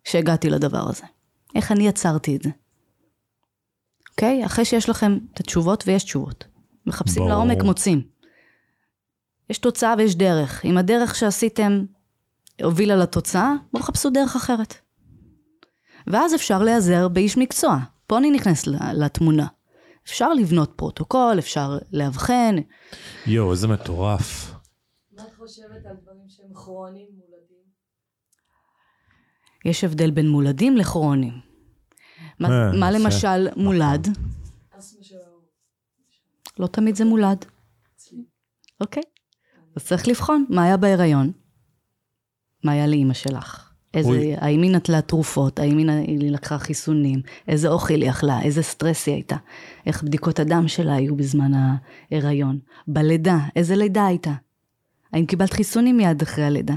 שהגעתי 0.05 0.51
לדבר 0.51 0.89
הזה? 0.89 1.03
איך 1.55 1.73
אני 1.73 1.89
עצרתי 1.89 2.37
את 2.37 2.43
זה? 2.43 2.51
אוקיי? 4.17 4.47
אחרי 4.47 4.65
שיש 4.65 4.89
לכם 4.89 5.19
את 5.35 5.41
התשובות, 5.41 5.85
ויש 5.87 6.05
תשובות. 6.05 6.45
מחפשים 6.87 7.23
בירור. 7.23 7.35
לעומק, 7.35 7.63
מוצאים. 7.63 8.03
יש 9.51 9.59
תוצאה 9.59 9.95
ויש 9.99 10.17
דרך. 10.17 10.65
אם 10.65 10.79
הדרך 10.79 11.15
שעשיתם 11.15 11.85
הובילה 12.63 12.97
לתוצאה, 12.97 13.53
בואו 13.73 13.83
חפשו 13.83 14.11
דרך 14.11 14.37
אחרת. 14.37 14.75
ואז 16.07 16.35
אפשר 16.35 16.63
להיעזר 16.63 17.09
באיש 17.09 17.39
מקצוע. 17.39 17.79
פה 18.07 18.19
אני 18.19 18.31
נכנס 18.31 18.67
לתמונה. 18.95 19.47
אפשר 20.07 20.33
לבנות 20.33 20.73
פרוטוקול, 20.77 21.39
אפשר 21.39 21.79
לאבחן. 21.93 22.57
יואו, 23.27 23.53
איזה 23.53 23.69
מטורף. 23.69 24.55
מה 25.13 25.23
את 25.23 25.35
חושבת 25.39 25.87
על 25.87 25.97
דברים 26.03 26.29
שהם 26.29 26.55
כרוניים 26.55 27.09
מולדים? 27.13 27.65
יש 29.65 29.85
הבדל 29.85 30.11
בין 30.11 30.29
מולדים 30.29 30.77
לכרוניים. 30.77 31.46
מה, 32.39 32.49
יפה. 32.49 32.91
למשל 32.91 33.49
מולד? 33.57 34.09
לא 36.59 36.67
תמיד 36.67 36.97
זה 36.97 37.05
מולד. 37.05 37.45
אוקיי. 38.81 39.03
אז 39.77 39.85
צריך 39.85 40.09
לבחון 40.09 40.45
מה 40.49 40.65
היה 40.65 40.77
בהיריון, 40.77 41.33
מה 42.65 42.73
היה 42.73 42.87
לאימא 42.87 43.15
שלך. 43.15 43.73
איזה. 43.95 44.35
האם 44.39 44.63
היא 44.63 44.71
נטלה 44.71 45.01
תרופות, 45.01 45.59
האם 45.59 45.79
היא 45.79 46.31
לקחה 46.31 46.59
חיסונים, 46.59 47.23
איזה 47.49 47.69
אוכל 47.69 47.95
היא 47.95 48.11
אכלה, 48.11 48.43
איזה 48.43 48.63
סטרס 48.63 49.07
היא 49.07 49.15
הייתה, 49.15 49.37
איך 49.87 50.03
בדיקות 50.03 50.41
הדם 50.41 50.69
שלה 50.69 50.95
היו 50.95 51.17
בזמן 51.17 51.53
ההיריון, 51.55 52.59
בלידה, 52.89 53.39
איזה 53.57 53.77
לידה 53.77 54.07
הייתה, 54.07 54.33
האם 55.13 55.27
קיבלת 55.27 55.53
חיסונים 55.53 55.97
מיד 55.97 56.23
אחרי 56.23 56.45
הלידה, 56.45 56.75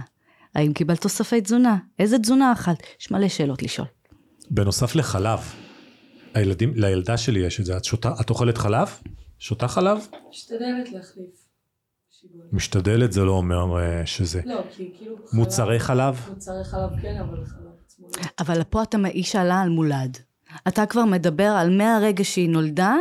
האם 0.55 0.73
קיבלת 0.73 1.01
תוספי 1.01 1.41
תזונה, 1.41 1.77
איזה 1.99 2.19
תזונה 2.19 2.51
אכלת, 2.51 2.83
יש 3.01 3.11
מלא 3.11 3.27
שאלות 3.27 3.63
לשאול. 3.63 3.87
בנוסף 4.49 4.95
לחלב, 4.95 5.39
הילדים, 6.33 6.73
לילדה 6.75 7.17
שלי 7.17 7.39
יש 7.39 7.59
את 7.59 7.65
זה, 7.65 7.77
את, 7.77 7.85
שותה, 7.85 8.11
את 8.21 8.29
אוכלת 8.29 8.57
חלב? 8.57 8.87
שותה 9.39 9.67
חלב? 9.67 10.07
משתדלת 10.29 10.91
להחליף. 10.91 11.25
שיבול. 12.21 12.41
משתדלת 12.51 13.11
זה 13.11 13.23
לא 13.23 13.31
אומר 13.31 13.79
אה, 13.79 14.05
שזה. 14.05 14.41
לא, 14.45 14.61
כי 14.75 14.91
כאילו... 14.97 15.15
מוצרי 15.33 15.79
חלב? 15.79 16.25
מוצרי 16.29 16.63
חלב 16.63 16.89
כן, 17.01 17.17
אבל 17.19 17.45
חלב 17.45 17.71
עצמו 17.85 18.07
לא. 18.17 18.23
אבל 18.39 18.63
פה 18.63 18.83
אתה, 18.83 18.97
היא 19.13 19.23
שאלה 19.23 19.61
על 19.61 19.69
מולד. 19.69 20.17
אתה 20.67 20.85
כבר 20.85 21.05
מדבר 21.05 21.43
על 21.57 21.77
מהרגע 21.77 22.23
שהיא 22.23 22.49
נולדה, 22.49 22.95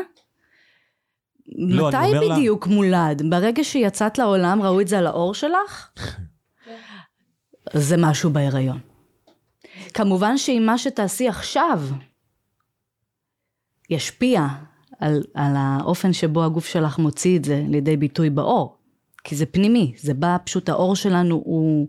לא, 1.57 1.89
מתי 1.89 1.97
אומר 1.97 2.21
לה- 2.21 2.35
בדיוק 2.37 2.67
מולד? 2.67 3.23
ברגע 3.31 3.65
שיצאת 3.65 4.19
לעולם, 4.19 4.63
ראו 4.63 4.81
את 4.81 4.89
זה 4.89 4.99
על 4.99 5.07
העור 5.07 5.35
שלך? 5.35 5.89
זה 7.75 7.97
משהו 7.99 8.31
בהיריון. 8.31 8.79
כמובן 9.95 10.39
שאם 10.39 10.63
מה 10.67 10.79
שתעשי 10.79 11.29
עכשיו 11.29 11.83
ישפיע 13.91 14.47
על, 14.99 15.23
על 15.35 15.53
האופן 15.57 16.13
שבו 16.13 16.45
הגוף 16.45 16.67
שלך 16.67 16.99
מוציא 16.99 17.39
את 17.39 17.45
זה 17.45 17.65
לידי 17.69 17.97
ביטוי 17.97 18.31
בעור, 18.31 18.77
כי 19.25 19.37
זה 19.37 19.47
פנימי, 19.47 19.93
זה 19.99 20.15
בא, 20.15 20.37
פשוט 20.45 20.69
העור 20.69 20.97
שלנו 20.97 21.35
הוא 21.35 21.89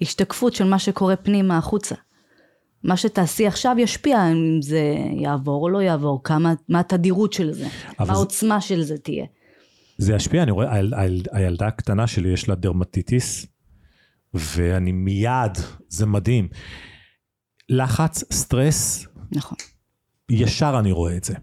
השתקפות 0.00 0.54
של 0.54 0.64
מה 0.64 0.78
שקורה 0.78 1.16
פנימה 1.16 1.58
החוצה. 1.58 1.94
מה 2.82 2.96
שתעשי 2.96 3.46
עכשיו 3.46 3.76
ישפיע 3.78 4.32
אם 4.32 4.62
זה 4.62 4.80
יעבור 5.22 5.62
או 5.62 5.68
לא 5.68 5.82
יעבור, 5.82 6.20
כמה, 6.24 6.54
מה 6.68 6.80
התדירות 6.80 7.32
של 7.32 7.52
זה, 7.52 7.66
מה 7.98 8.06
זה- 8.06 8.12
העוצמה 8.12 8.60
של 8.60 8.82
זה 8.82 8.98
תהיה. 8.98 9.26
זה 9.98 10.14
ישפיע, 10.14 10.42
אני 10.42 10.50
רואה, 10.50 10.74
היל, 10.74 10.94
היל, 10.96 11.22
הילדה 11.32 11.66
הקטנה 11.66 12.06
שלי 12.06 12.28
יש 12.32 12.48
לה 12.48 12.54
דרמטיטיס, 12.54 13.46
ואני 14.34 14.92
מיד, 14.92 15.52
זה 15.88 16.06
מדהים. 16.06 16.48
לחץ, 17.68 18.24
סטרס, 18.32 19.06
נכון. 19.32 19.58
ישר 20.30 20.76
אני 20.78 20.92
רואה 20.92 21.16
את 21.16 21.24
זה. 21.24 21.34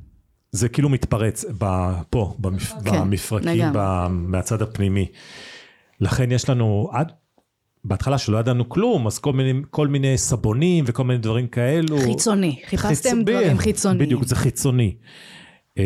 זה 0.51 0.69
כאילו 0.69 0.89
מתפרץ 0.89 1.45
ב, 1.59 1.65
פה, 2.09 2.35
במפ, 2.39 2.71
כן, 2.85 3.01
במפרקים. 3.01 3.63
ב, 3.73 4.07
מהצד 4.09 4.61
הפנימי. 4.61 5.05
לכן 6.01 6.31
יש 6.31 6.49
לנו, 6.49 6.89
עד, 6.91 7.11
בהתחלה 7.83 8.17
שלא 8.17 8.37
ידענו 8.37 8.69
כלום, 8.69 9.07
אז 9.07 9.19
כל 9.19 9.33
מיני, 9.33 9.61
כל 9.69 9.87
מיני 9.87 10.17
סבונים 10.17 10.83
וכל 10.87 11.03
מיני 11.03 11.19
דברים 11.19 11.47
כאלו. 11.47 11.97
חיצוני, 11.99 12.59
חיפשתם 12.65 13.09
חיצ- 13.09 13.21
דברים 13.23 13.57
חיצוניים. 13.57 14.05
בדיוק, 14.05 14.23
זה 14.25 14.35
חיצוני. 14.35 14.95
אה, 15.77 15.83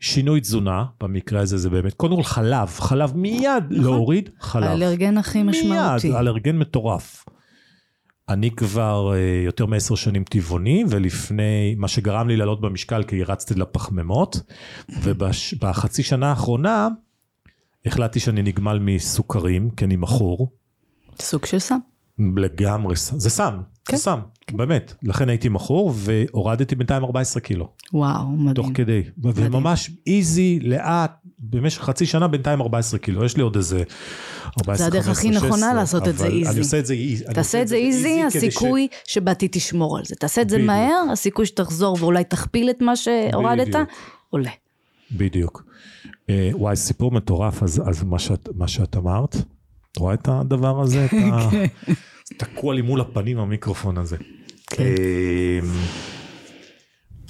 שינוי 0.00 0.40
תזונה, 0.40 0.84
במקרה 1.00 1.40
הזה 1.40 1.58
זה 1.58 1.70
באמת, 1.70 1.94
קודם 1.94 2.16
כל 2.16 2.22
חלב, 2.22 2.68
חלב 2.68 3.16
מיד 3.16 3.64
להוריד, 3.70 4.30
חלב. 4.40 4.64
האלרגן 4.64 5.18
הכי 5.18 5.42
משמעותי. 5.42 6.08
מיד, 6.08 6.16
אלרגן 6.16 6.58
מטורף. 6.58 7.24
אני 8.28 8.50
כבר 8.50 9.12
אה, 9.14 9.18
יותר 9.44 9.66
מעשר 9.66 9.94
שנים 9.94 10.24
טבעוני, 10.24 10.84
ולפני, 10.88 11.74
מה 11.78 11.88
שגרם 11.88 12.28
לי 12.28 12.36
לעלות 12.36 12.60
במשקל, 12.60 13.02
כי 13.02 13.22
רצתי 13.24 13.54
לפחמימות, 13.54 14.40
ובחצי 15.02 16.02
שנה 16.02 16.30
האחרונה, 16.30 16.88
החלטתי 17.86 18.20
שאני 18.20 18.42
נגמל 18.42 18.78
מסוכרים, 18.78 19.70
כי 19.70 19.84
אני 19.84 19.96
מכור. 19.96 20.52
סוג 21.20 21.44
של 21.46 21.58
סם. 21.58 21.78
לגמרי, 22.36 22.96
ס- 22.96 23.12
זה 23.16 23.30
סם, 23.30 23.60
כן. 23.88 23.96
זה 23.96 24.02
סם, 24.02 24.18
באמת. 24.52 24.94
לכן 25.02 25.28
הייתי 25.28 25.48
מכור, 25.48 25.92
והורדתי 25.96 26.74
בינתיים 26.74 27.04
14 27.04 27.40
קילו, 27.40 27.68
וואו, 27.92 28.24
תוך 28.54 28.66
מדהים. 28.66 28.74
כדי. 28.74 29.02
וממש 29.18 29.90
איזי, 30.06 30.58
לאט, 30.62 31.12
במשך 31.38 31.82
חצי 31.82 32.06
שנה 32.06 32.28
בינתיים 32.28 32.60
14 32.60 32.98
קילו. 32.98 33.24
יש 33.24 33.36
לי 33.36 33.42
עוד 33.42 33.56
איזה 33.56 33.82
14, 34.58 34.76
זה 34.76 34.86
הדרך 34.86 35.04
15, 35.06 35.12
הכי 35.12 35.30
נכונה 35.30 35.50
16, 35.56 35.74
לעשות 35.74 36.08
את 36.08 36.18
זה 36.18 36.26
איזי. 36.26 36.50
אני 36.50 36.58
עושה 36.58 36.78
את 36.78 36.86
זה 36.86 36.94
איזי. 36.94 37.26
אני 37.26 37.34
תעשה 37.34 37.62
את 37.62 37.68
זה 37.68 37.76
איזי, 37.76 38.20
כדי 38.30 38.30
ש- 38.30 38.36
הסיכוי 38.36 38.88
שבעתיד 39.04 39.50
תשמור 39.52 39.98
על 39.98 40.04
זה. 40.04 40.14
תעשה 40.16 40.42
את 40.42 40.50
זה 40.50 40.56
בדיוק. 40.56 40.66
מהר, 40.70 41.02
הסיכוי 41.12 41.46
שתחזור 41.46 41.96
ואולי 42.00 42.24
תכפיל 42.24 42.70
את 42.70 42.82
מה 42.82 42.96
שהורדת. 42.96 43.74
עולה. 44.30 44.50
בדיוק. 45.12 45.64
אה, 46.30 46.50
וואי, 46.52 46.76
סיפור 46.76 47.10
מטורף, 47.12 47.62
אז, 47.62 47.82
אז 47.86 48.02
מה, 48.02 48.18
שאת, 48.18 48.48
מה 48.54 48.68
שאת 48.68 48.96
אמרת, 48.96 49.36
את 49.92 49.96
רואה 49.96 50.14
את 50.14 50.28
הדבר 50.28 50.80
הזה? 50.80 51.04
את 51.06 51.12
ה... 51.32 51.50
כן. 51.50 51.66
תקוע 52.38 52.74
לי 52.74 52.82
מול 52.82 53.00
הפנים 53.00 53.38
המיקרופון 53.38 53.98
הזה. 53.98 54.16
כן. 54.66 54.82
אה, 54.84 55.58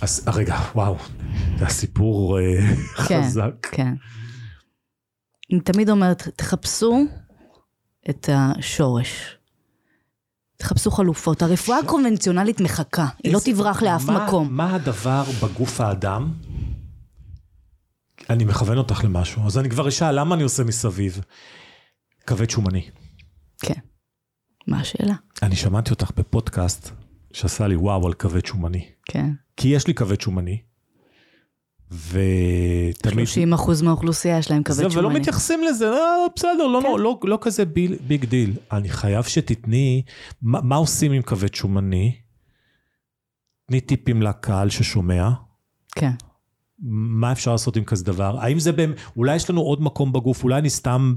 אז 0.01 0.29
רגע, 0.35 0.57
וואו, 0.75 0.97
זה 1.59 1.66
הסיפור 1.66 2.38
אה, 2.40 2.75
כן, 3.09 3.23
חזק. 3.23 3.66
כן. 3.73 3.94
אני 5.53 5.61
תמיד 5.61 5.90
אומרת, 5.90 6.29
תחפשו 6.37 7.05
את 8.11 8.29
השורש. 8.33 9.35
תחפשו 10.57 10.90
חלופות. 10.90 11.42
הרפואה 11.42 11.79
הקונבנציונלית 11.79 12.61
מחכה, 12.61 13.07
היא 13.25 13.33
לא 13.33 13.40
תברח 13.44 13.83
לאף 13.83 14.05
מה- 14.05 14.27
מקום. 14.27 14.49
מה 14.57 14.75
הדבר 14.75 15.25
בגוף 15.42 15.81
האדם? 15.81 16.33
אני 18.31 18.44
מכוון 18.44 18.79
אותך 18.79 19.05
למשהו, 19.05 19.47
אז 19.47 19.59
אני 19.59 19.71
כבר 19.71 19.88
אשאל, 19.88 20.21
למה 20.21 20.35
אני 20.35 20.42
עושה 20.42 20.64
מסביב? 20.64 21.21
כבד 22.29 22.51
שומני. 22.51 22.83
כן. 23.62 23.81
מה 24.67 24.81
השאלה? 24.81 25.14
אני 25.43 25.57
שמעתי 25.57 25.91
אותך 25.91 26.11
בפודקאסט 26.17 26.91
שעשה 27.33 27.67
לי 27.67 27.77
וואו 27.77 28.07
על 28.07 28.14
כבד 28.14 28.47
שומני. 28.47 28.85
כן. 29.05 29.31
כי 29.57 29.69
יש 29.69 29.87
לי 29.87 29.95
כבד 29.95 30.21
שומני, 30.21 30.59
ותמיד... 31.91 33.27
30 33.27 33.53
אחוז 33.53 33.83
מהאוכלוסייה 33.83 34.38
יש 34.38 34.51
להם 34.51 34.62
כבד 34.62 34.77
שומני. 34.77 34.99
ולא 34.99 35.11
מתייחסים 35.11 35.62
לזה, 35.64 35.88
אה, 35.88 36.27
בסדר, 36.37 36.67
לא, 36.67 36.81
כן. 36.83 36.88
לא, 36.88 36.99
לא, 36.99 37.19
לא 37.25 37.38
כזה 37.41 37.64
deal, 37.64 37.97
big 38.07 38.25
deal. 38.25 38.57
אני 38.73 38.88
חייב 38.88 39.25
שתתני, 39.25 40.03
מה, 40.43 40.61
מה 40.61 40.77
עושים 40.77 41.12
עם 41.12 41.23
כבד 41.23 41.55
שומני? 41.55 42.17
תני 43.69 43.81
טיפים 43.81 44.23
לקהל 44.23 44.71
ששומע. 44.71 45.31
כן. 45.95 46.12
מה 46.83 47.33
אפשר 47.33 47.53
לעשות 47.53 47.77
עם 47.77 47.85
כזה 47.85 48.05
דבר? 48.05 48.37
האם 48.41 48.59
זה, 48.59 48.73
באמת, 48.73 48.97
אולי 49.17 49.37
יש 49.37 49.51
לנו 49.51 49.61
עוד 49.61 49.83
מקום 49.83 50.12
בגוף, 50.12 50.45
אולי 50.45 50.59
אני 50.59 50.71
סתם 50.71 51.14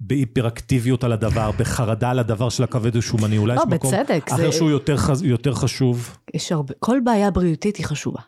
בהיפראקטיביות 0.00 1.04
על 1.04 1.12
הדבר, 1.12 1.50
בחרדה 1.58 2.10
על 2.10 2.18
הדבר 2.18 2.48
של 2.48 2.64
הכבד 2.64 2.96
השומני, 2.96 3.38
אולי 3.38 3.56
לא, 3.56 3.60
יש 3.60 3.66
מקום 3.74 3.90
בצדק, 3.92 4.24
אחר 4.32 4.36
זה- 4.50 4.52
שהוא 4.52 4.70
יותר, 4.70 4.96
חז- 4.96 5.22
יותר 5.24 5.54
חשוב. 5.54 6.16
יש 6.34 6.52
הרבה, 6.52 6.74
כל 6.78 6.98
בעיה 7.04 7.30
בריאותית 7.30 7.76
היא 7.76 7.86
חשובה. 7.86 8.20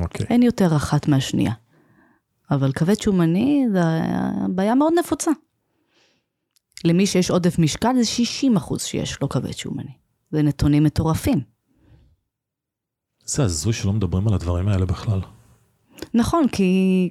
אוקיי. 0.00 0.26
אין 0.30 0.42
יותר 0.42 0.76
אחת 0.76 1.08
מהשנייה. 1.08 1.52
אבל 2.50 2.72
כבד 2.72 3.00
שומני 3.00 3.66
זה 3.72 3.80
בעיה 4.48 4.74
מאוד 4.74 4.92
נפוצה. 4.98 5.30
למי 6.84 7.06
שיש 7.06 7.30
עודף 7.30 7.58
משקל 7.58 7.94
זה 7.98 8.04
60 8.04 8.56
אחוז 8.56 8.82
שיש 8.82 9.18
לו 9.22 9.28
כבד 9.28 9.52
שומני. 9.52 9.92
זה 10.30 10.42
נתונים 10.42 10.84
מטורפים. 10.84 11.40
זה 13.24 13.44
הזוי 13.44 13.72
שלא 13.72 13.92
מדברים 13.92 14.28
על 14.28 14.34
הדברים 14.34 14.68
האלה 14.68 14.86
בכלל. 14.86 15.20
נכון, 16.14 16.48
כי... 16.48 17.10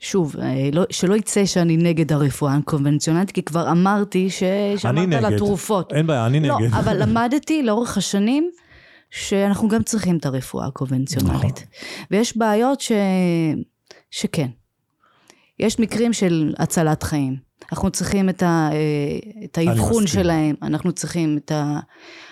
שוב, 0.00 0.36
אה, 0.42 0.68
לא, 0.72 0.84
שלא 0.90 1.14
יצא 1.14 1.46
שאני 1.46 1.76
נגד 1.76 2.12
הרפואה 2.12 2.54
הקונבנציונלית, 2.54 3.30
כי 3.30 3.42
כבר 3.42 3.70
אמרתי 3.70 4.30
ששמעת 4.30 4.84
על 4.84 5.06
נגד. 5.06 5.32
התרופות. 5.32 5.92
אין 5.92 6.06
בעיה, 6.06 6.26
אני 6.26 6.40
לא, 6.40 6.58
נגד. 6.60 6.74
אבל 6.74 7.02
למדתי 7.02 7.62
לאורך 7.62 7.96
השנים 7.98 8.50
שאנחנו 9.10 9.68
גם 9.68 9.82
צריכים 9.82 10.16
את 10.16 10.26
הרפואה 10.26 10.66
הקונבנציונלית. 10.66 11.42
נכון. 11.42 11.52
ויש 12.10 12.36
בעיות 12.36 12.80
ש... 12.80 12.92
שכן. 14.10 14.48
יש 15.58 15.78
מקרים 15.78 16.12
של 16.12 16.54
הצלת 16.58 17.02
חיים. 17.02 17.36
אנחנו 17.72 17.90
צריכים 17.90 18.28
את, 18.28 18.42
ה... 18.42 18.68
אה, 18.72 19.44
את 19.44 19.58
האבחון. 19.58 20.06
שלהם, 20.06 20.54
אנחנו 20.62 20.92
צריכים 20.92 21.38
את 21.38 21.50
ה... 21.50 21.80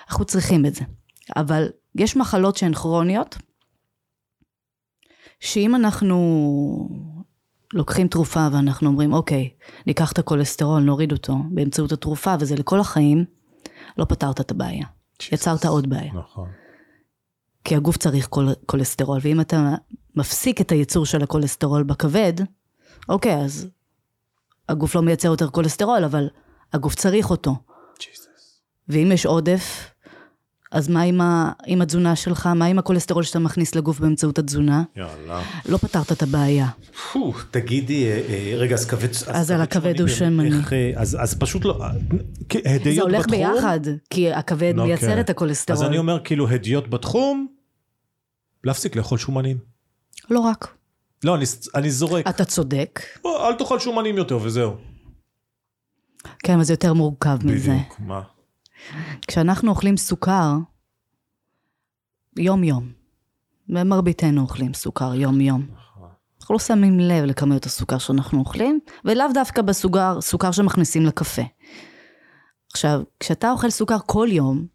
אנחנו 0.09 0.25
צריכים 0.25 0.67
את 0.67 0.75
זה. 0.75 0.85
אבל 1.37 1.69
יש 1.95 2.17
מחלות 2.17 2.57
שהן 2.57 2.75
כרוניות, 2.75 3.39
שאם 5.41 5.75
אנחנו 5.75 6.17
לוקחים 7.73 8.09
תרופה 8.09 8.49
ואנחנו 8.53 8.89
אומרים, 8.89 9.13
אוקיי, 9.13 9.51
ניקח 9.87 10.13
את 10.13 10.19
הכולסטרול, 10.19 10.83
נוריד 10.83 11.13
אותו 11.13 11.37
באמצעות 11.51 11.93
התרופה, 11.93 12.35
וזה 12.41 12.55
לכל 12.57 12.81
החיים, 12.81 13.25
לא 13.99 14.05
פתרת 14.05 14.41
את 14.41 14.51
הבעיה. 14.51 14.87
יצרת 15.33 15.65
עוד 15.65 15.91
בעיה. 15.91 16.13
נכון. 16.15 16.49
כי 17.65 17.77
הגוף 17.77 17.97
צריך 17.97 18.27
קול, 18.27 18.49
כולסטרול, 18.67 19.19
ואם 19.23 19.41
אתה 19.41 19.75
מפסיק 20.17 20.61
את 20.61 20.73
הייצור 20.73 21.07
של 21.07 21.23
הכולסטרול 21.23 21.83
בכבד, 21.83 22.33
אוקיי, 23.09 23.37
אז 23.37 23.69
הגוף 24.69 24.95
לא 24.95 25.03
מייצר 25.03 25.29
יותר 25.29 25.49
כולסטרול, 25.51 26.05
אבל 26.05 26.29
הגוף 26.73 26.95
צריך 26.95 27.31
אותו. 27.31 27.57
ואם 28.89 29.13
יש 29.13 29.27
עודף, 29.27 29.95
אז 30.71 30.89
מה 30.89 31.03
עם, 31.03 31.21
ה, 31.21 31.53
עם 31.67 31.83
התזונה 31.83 32.17
שלך? 32.17 32.47
מה 32.47 32.67
עם 32.67 32.79
הכולסטרול 32.79 33.23
שאתה 33.23 33.39
מכניס 33.39 33.75
לגוף 33.75 34.01
באמצעות 34.01 34.39
התזונה? 34.39 34.83
יאללה. 34.97 35.43
לא 35.67 35.77
פתרת 35.77 36.13
את 36.13 36.23
הבעיה. 36.23 36.69
פו, 37.13 37.33
תגידי, 37.51 38.07
אה, 38.07 38.21
אה, 38.29 38.53
רגע, 38.57 38.75
אז 38.75 38.87
כבד... 38.87 39.09
אז 39.27 39.51
על 39.51 39.61
הכבד 39.61 40.01
הוא 40.01 40.09
שמני. 40.09 40.59
איך, 40.59 40.73
אה, 40.73 40.93
אז 40.97 41.17
אז 41.21 41.35
פשוט 41.39 41.65
לא... 41.65 41.79
הדיוט 42.65 42.95
זה 42.95 43.03
הולך 43.03 43.27
בתחום? 43.27 43.55
ביחד, 43.55 43.81
כי 44.11 44.33
הכבד 44.33 44.73
אוקיי. 44.79 44.87
מייצר 44.87 45.21
את 45.21 45.31
הכולסטרול. 45.31 45.79
אז 45.79 45.83
אני 45.83 45.99
אומר, 45.99 46.21
כאילו, 46.25 46.49
הדיוט 46.49 46.89
בתחום, 46.89 47.47
להפסיק 48.65 48.97
לאכול 48.97 49.19
שומנים. 49.19 49.59
לא 50.31 50.41
רק. 50.41 50.75
לא, 51.25 51.35
אני, 51.35 51.45
אני 51.75 51.91
זורק. 51.91 52.29
אתה 52.29 52.45
צודק. 52.45 53.01
בוא, 53.23 53.49
אל 53.49 53.55
תאכל 53.55 53.79
שומנים 53.79 54.17
יותר 54.17 54.39
וזהו. 54.43 54.77
כן, 56.39 56.55
אבל 56.55 56.65
זה 56.65 56.73
יותר 56.73 56.95
מורכב 56.95 57.39
מזה. 57.45 57.71
בדיוק, 57.71 58.01
מה? 58.01 58.23
כשאנחנו 59.27 59.71
אוכלים 59.71 59.97
סוכר, 59.97 60.57
יום-יום, 62.39 62.93
ומרביתנו 63.69 64.41
אוכלים 64.43 64.75
סוכר 64.75 65.15
יום-יום. 65.15 65.67
אנחנו 66.41 66.55
לא 66.55 66.59
שמים 66.59 67.01
לב 67.01 67.25
לכמויות 67.25 67.67
הסוכר 67.67 67.99
שאנחנו 67.99 68.39
אוכלים, 68.39 68.81
ולאו 69.05 69.27
דווקא 69.35 69.63
בסוכר, 69.63 70.21
סוכר 70.21 70.53
שמכניסים 70.53 71.07
לקפה. 71.07 71.43
עכשיו, 72.73 73.03
כשאתה 73.21 73.51
אוכל 73.51 73.71
סוכר 73.71 73.97
כל 74.07 74.29
יום, 74.31 74.67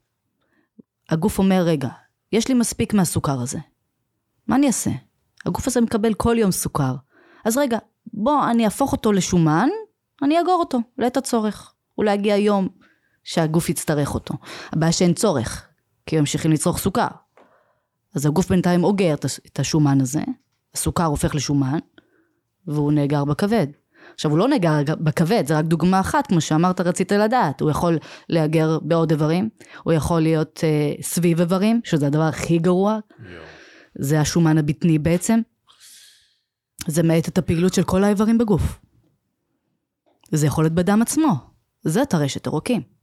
הגוף 1.09 1.39
אומר, 1.39 1.63
רגע, 1.65 1.89
יש 2.31 2.47
לי 2.47 2.53
מספיק 2.53 2.93
מהסוכר 2.93 3.41
הזה. 3.41 3.59
מה 4.47 4.55
אני 4.55 4.67
אעשה? 4.67 4.91
הגוף 5.45 5.67
הזה 5.67 5.81
מקבל 5.81 6.13
כל 6.13 6.35
יום 6.39 6.51
סוכר. 6.51 6.95
אז 7.45 7.57
רגע, 7.57 7.77
בוא, 8.13 8.49
אני 8.49 8.65
אהפוך 8.65 8.91
אותו 8.91 9.11
לשומן, 9.11 9.69
אני 10.23 10.39
אאגור 10.39 10.59
אותו, 10.59 10.79
לעת 10.97 11.17
הצורך. 11.17 11.73
אולי 11.97 12.13
יגיע 12.13 12.37
יום 12.37 12.67
שהגוף 13.25 13.69
יצטרך 13.69 14.13
אותו. 14.13 14.33
הבעיה 14.71 14.91
שאין 14.91 15.13
צורך, 15.13 15.67
כי 16.05 16.15
הם 16.15 16.21
ממשיכים 16.21 16.51
לצרוך 16.51 16.77
סוכר. 16.77 17.07
אז 18.15 18.25
הגוף 18.25 18.49
בינתיים 18.49 18.83
אוגר 18.83 19.13
את 19.13 19.25
הש- 19.25 19.39
את 19.45 19.59
השומן 19.59 20.01
הזה, 20.01 20.21
הסוכר 20.73 21.03
הופך 21.05 21.35
לשומן, 21.35 21.79
והוא 22.67 22.91
נאגר 22.91 23.25
בכבד. 23.25 23.67
עכשיו, 24.13 24.31
הוא 24.31 24.37
לא 24.39 24.47
נאגר 24.47 24.71
בכבד, 24.99 25.43
זה 25.47 25.57
רק 25.57 25.65
דוגמה 25.65 25.99
אחת, 25.99 26.27
כמו 26.27 26.41
שאמרת, 26.41 26.81
רצית 26.81 27.11
לדעת. 27.11 27.61
הוא 27.61 27.69
יכול 27.69 27.97
להיאגר 28.29 28.79
בעוד 28.79 29.11
איברים, 29.11 29.49
הוא 29.83 29.93
יכול 29.93 30.21
להיות 30.21 30.59
אה, 30.63 30.93
סביב 31.03 31.39
איברים, 31.39 31.81
שזה 31.83 32.07
הדבר 32.07 32.21
הכי 32.23 32.57
גרוע, 32.57 32.99
זה 33.99 34.19
השומן 34.21 34.57
הבטני 34.57 34.99
בעצם. 34.99 35.39
זה 36.87 37.03
מאט 37.03 37.27
את 37.27 37.37
הפעילות 37.37 37.73
של 37.73 37.83
כל 37.83 38.03
האיברים 38.03 38.37
בגוף. 38.37 38.79
זה 40.31 40.47
יכול 40.47 40.63
להיות 40.63 40.73
בדם 40.73 40.99
עצמו. 41.01 41.33
זה 41.83 42.05
טרשת 42.05 42.47
עורקים. 42.47 42.94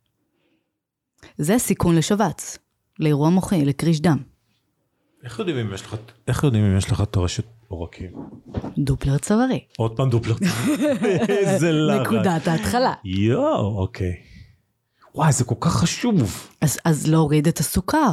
זה 1.38 1.58
סיכון 1.58 1.96
לשבץ, 1.96 2.58
לאירוע 2.98 3.30
מוחי, 3.30 3.64
לקריש 3.64 4.00
דם. 4.00 4.18
איך 5.24 5.38
יודעים 5.38 5.56
אם 5.56 5.74
יש 5.74 5.82
לך, 5.82 5.96
איך 6.28 6.44
יודעים 6.44 6.64
אם 6.64 6.76
יש 6.76 6.90
לך 6.92 7.02
טרשת 7.10 7.44
עורקים? 7.68 8.10
דופלר 8.78 9.18
צווארי. 9.18 9.64
עוד 9.76 9.96
פעם 9.96 10.10
דופלר. 10.10 10.34
איזה 11.28 11.72
לחץ. 11.72 12.06
נקודת 12.06 12.48
ההתחלה. 12.48 12.94
יואו, 13.04 13.78
אוקיי. 13.78 14.12
וואי, 15.14 15.32
זה 15.32 15.44
כל 15.44 15.54
כך 15.60 15.72
חשוב. 15.72 16.48
אז, 16.60 16.78
אז 16.84 17.06
להוריד 17.06 17.48
את 17.48 17.58
הסוכר. 17.58 18.12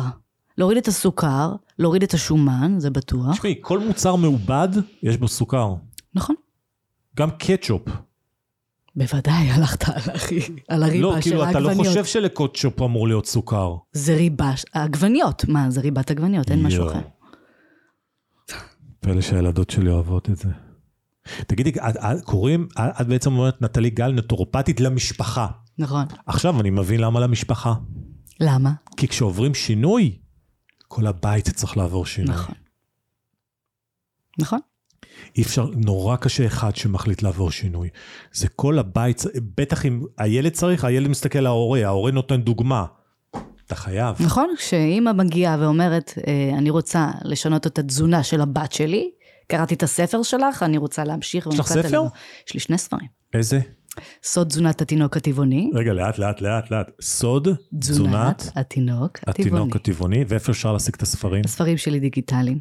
להוריד 0.58 0.78
את 0.78 0.88
הסוכר, 0.88 1.56
להוריד 1.80 2.04
את 2.04 2.14
השומן, 2.14 2.76
זה 2.78 2.90
בטוח. 2.90 3.34
תשמעי, 3.34 3.56
כל 3.62 3.80
מוצר 3.80 4.16
מעובד, 4.16 4.68
יש 5.04 5.18
בו 5.18 5.28
סוכר. 5.28 5.74
נכון. 6.14 6.36
גם 7.16 7.30
קטשופ. 7.32 7.82
בוודאי, 8.96 9.52
הלכת 9.52 9.90
על, 9.90 10.16
הכי, 10.16 10.40
על 10.68 10.84
הריבה 10.84 11.02
לא, 11.02 11.16
של 11.16 11.30
כאילו, 11.30 11.50
אתה 11.50 11.60
לא 11.60 11.70
העגבניות. 11.70 11.88
חושב 11.88 12.06
שלקוטשופ 12.06 12.82
אמור 12.82 13.08
להיות 13.08 13.26
סוכר. 13.26 13.76
זה 13.92 14.16
ריבה, 14.16 14.52
העגבניות. 14.74 15.46
מה, 15.48 15.70
זה 15.70 15.82
ריבת 15.82 16.12
עגבניות, 16.12 16.52
אין 16.52 16.64
משהו 16.64 16.84
יואו. 16.84 16.92
אחר. 16.92 17.02
פלא 19.00 19.22
שהילדות 19.22 19.70
שלי 19.70 19.90
אוהבות 19.90 20.30
את 20.30 20.38
זה. 20.38 20.50
תגידי, 21.48 21.70
את, 21.70 21.96
את, 21.98 22.24
קוראים, 22.24 22.68
את, 22.72 23.02
את 23.02 23.08
בעצם 23.08 23.32
אומרת 23.32 23.62
נטלי 23.62 23.90
גל 23.90 24.12
נטורופטית 24.12 24.80
למשפחה. 24.80 25.48
נכון. 25.78 26.06
עכשיו 26.26 26.62
אני 26.62 26.70
מבין 26.70 27.00
למה 27.00 27.20
למשפחה. 27.20 27.74
למה? 28.40 28.72
כי 28.98 29.08
כשעוברים 29.08 29.54
שינוי, 29.54 30.20
כל 30.88 31.08
הבית 31.08 31.50
צריך 31.50 31.78
לעבור 31.78 32.06
שינוי. 32.06 32.36
נכון. 32.36 32.56
נכון? 34.40 34.60
אי 35.38 35.42
אפשר, 35.42 35.70
נורא 35.76 36.16
קשה 36.16 36.46
אחד 36.46 36.76
שמחליט 36.76 37.22
לעבור 37.22 37.52
שינוי. 37.52 37.90
זה 38.34 38.48
כל 38.48 38.80
הבית, 38.80 39.24
בטח 39.58 39.86
אם 39.86 40.02
הילד 40.18 40.52
צריך, 40.52 40.84
הילד 40.84 41.08
מסתכל 41.08 41.40
על 41.40 41.46
ההורה, 41.46 41.86
ההורה 41.86 42.12
נותן 42.12 42.42
דוגמה. 42.42 42.86
אתה 43.66 43.76
חייב. 43.76 44.16
נכון, 44.20 44.50
כשאימא 44.58 45.12
מגיעה 45.12 45.58
ואומרת, 45.60 46.14
אה, 46.28 46.58
אני 46.58 46.70
רוצה 46.70 47.12
לשנות 47.24 47.68
את 47.68 47.80
התזונה 47.80 48.24
של 48.24 48.42
הבת 48.42 48.72
שלי, 48.72 49.12
קראתי 49.48 49.76
את 49.76 49.84
הספר 49.84 50.24
שלך, 50.24 50.64
אני 50.64 50.78
רוצה 50.78 51.04
להמשיך. 51.04 51.48
יש 51.54 51.60
לך 51.60 51.68
ספר? 51.68 52.04
יש 52.48 52.54
לי 52.54 52.60
שני 52.60 52.78
ספרים. 52.78 53.08
איזה? 53.34 53.60
סוד 54.24 54.48
תזונת 54.48 54.82
התינוק 54.82 55.18
הטבעוני, 55.18 55.72
רגע, 55.74 55.94
לאט, 55.94 56.18
לאט, 56.18 56.42
לאט, 56.42 56.72
לאט. 56.72 56.92
סוד, 57.02 57.48
תזונת, 57.80 58.52
התינוק 58.56 59.20
הטבעוני. 59.28 59.50
התינוק 59.50 59.76
הטבעוני, 59.76 60.26
ואיפה 60.28 60.52
אפשר 60.52 60.74
להשיג 60.74 60.96
את 60.96 61.02
הספרים? 61.02 61.42
הספרים 61.46 61.78
שלי 61.78 62.00
דיגיטליים. 62.00 62.60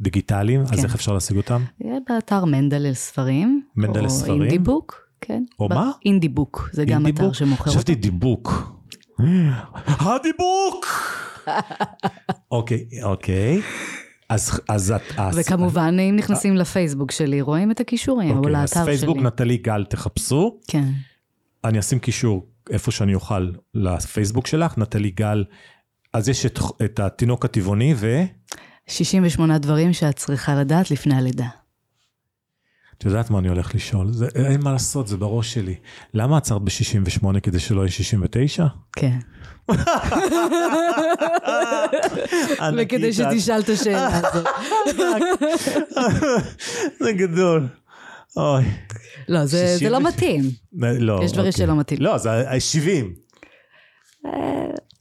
דיגיטליים? 0.00 0.60
אז 0.60 0.70
כן. 0.70 0.84
איך 0.84 0.94
אפשר 0.94 1.12
להשיג 1.12 1.36
אותם? 1.36 1.62
יהיה 1.80 1.98
באתר 2.08 2.44
מנדל 2.44 2.94
ספרים. 2.94 3.62
מנדל 3.76 4.08
ספרים? 4.08 4.38
או 4.38 4.42
אינדי 4.42 4.58
בוק, 4.58 5.08
כן. 5.20 5.44
או 5.58 5.68
מה? 5.68 5.90
אינדי 6.04 6.28
בוק, 6.28 6.70
זה 6.72 6.84
גם 6.84 7.00
אתר 7.00 7.06
אינדיבוק? 7.06 7.34
שמוכר 7.34 7.60
אותו. 7.60 7.70
חשבתי 7.70 7.94
דיבוק. 7.94 8.72
הדיבוק! 9.88 10.86
אוקיי, 12.50 12.86
אוקיי. 13.02 13.60
אז, 14.28 14.60
אז 14.68 14.90
את... 14.92 15.02
אז- 15.16 15.38
וכמובן, 15.38 15.96
אם 16.00 16.16
נכנסים 16.16 16.56
לפייסבוק 16.56 17.10
שלי, 17.10 17.40
רואים 17.40 17.70
את 17.70 17.80
הכישורים, 17.80 18.30
או 18.30 18.36
אוקיי, 18.36 18.56
אז 18.56 18.74
לאתר 18.76 18.84
פייסבוק 18.84 19.16
שלי. 19.16 19.26
נטלי 19.26 19.56
גל 19.56 19.84
תחפשו. 19.84 20.58
כן. 20.68 20.88
אני 21.64 21.78
אשים 21.78 21.98
קישור 21.98 22.46
איפה 22.70 22.90
שאני 22.90 23.14
אוכל 23.14 23.50
לפייסבוק 23.74 24.46
שלך, 24.46 24.78
נטלי 24.78 25.10
גל. 25.10 25.44
אז 26.12 26.28
יש 26.28 26.46
את, 26.46 26.58
את 26.84 27.00
התינוק 27.00 27.44
הטבעוני 27.44 27.94
ו... 27.96 28.22
68 28.86 29.58
דברים 29.58 29.92
שאת 29.92 30.16
צריכה 30.16 30.54
לדעת 30.54 30.90
לפני 30.90 31.14
הלידה. 31.16 31.46
את 32.98 33.04
יודעת 33.04 33.30
מה 33.30 33.38
אני 33.38 33.48
הולך 33.48 33.74
לשאול? 33.74 34.12
זה, 34.12 34.26
אין 34.34 34.60
מה 34.62 34.72
לעשות, 34.72 35.08
זה 35.08 35.16
בראש 35.16 35.54
שלי. 35.54 35.74
למה 36.14 36.36
עצרת 36.36 36.62
ב-68 36.62 37.40
כדי 37.42 37.58
שלא 37.60 37.80
יהיה 37.80 37.90
69? 37.90 38.66
כן. 38.92 39.18
וכדי 42.78 43.12
שתשאל 43.12 43.60
את 43.60 43.68
השאלה 43.68 44.06
הזאת. 44.18 44.46
זה 47.00 47.12
גדול. 47.12 47.68
אוי. 48.36 48.64
לא, 49.28 49.46
זה 49.46 49.66
זה 49.66 49.74
60 49.78 49.92
לא 49.92 50.00
מתאים. 50.00 50.42
לא, 50.72 51.20
יש 51.24 51.32
דברים 51.32 51.48
אוקיי. 51.48 51.66
שלא 51.66 51.76
מתאים. 51.76 52.00
לא, 52.02 52.18
זה 52.18 52.50
ה- 52.50 52.60
70. 52.60 53.14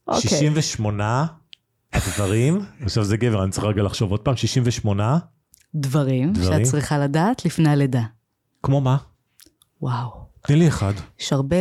אוקיי. 0.08 0.22
68 0.30 1.26
דברים, 1.98 2.60
עכשיו 2.82 3.04
זה 3.04 3.18
גבר, 3.18 3.44
אני 3.44 3.52
צריך 3.52 3.66
רגע 3.66 3.84
לחשוב 3.84 4.12
עוד 4.12 4.20
פעם, 4.20 4.36
68, 4.36 5.18
דברים 5.76 6.34
דברים? 6.34 6.66
שאת 6.66 6.72
צריכה 6.72 6.98
לדעת 6.98 7.46
לפני 7.46 7.70
הלידה. 7.70 8.04
כמו 8.64 8.82
מה? 8.82 8.98
וואו. 9.82 10.24
תני 10.42 10.56
לי 10.56 10.68
אחד. 10.68 10.94
יש 11.20 11.34
הרבה 11.34 11.56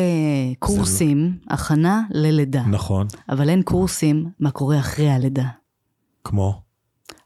קורסים, 0.59 1.39
הכנה 1.51 2.03
ללידה, 2.11 2.63
נכון, 2.63 3.07
אבל 3.29 3.49
אין 3.49 3.63
קורסים 3.63 4.31
מה 4.41 4.51
קורה 4.51 4.79
אחרי 4.79 5.11
הלידה. 5.11 5.49
כמו, 6.25 6.63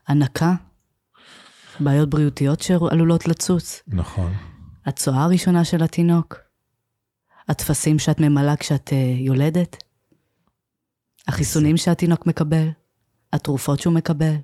הנקה, 0.09 0.55
בעיות 1.81 2.11
בריאותיות 2.11 2.61
שעלולות 2.61 3.29
לצוץ, 3.29 3.83
נכון. 3.88 4.33
הצואה 4.87 5.25
הראשונה 5.25 5.64
של 5.64 5.83
התינוק, 5.83 6.37
הטפסים 7.49 7.99
שאת 7.99 8.21
ממלאה 8.21 8.57
כשאת 8.57 8.92
אה, 8.92 9.14
יולדת, 9.19 9.77
החיסונים 11.29 11.77
שהתינוק 11.77 12.27
מקבל, 12.27 12.69
התרופות 13.37 13.81
שהוא 13.81 13.94
מקבל. 13.94 14.35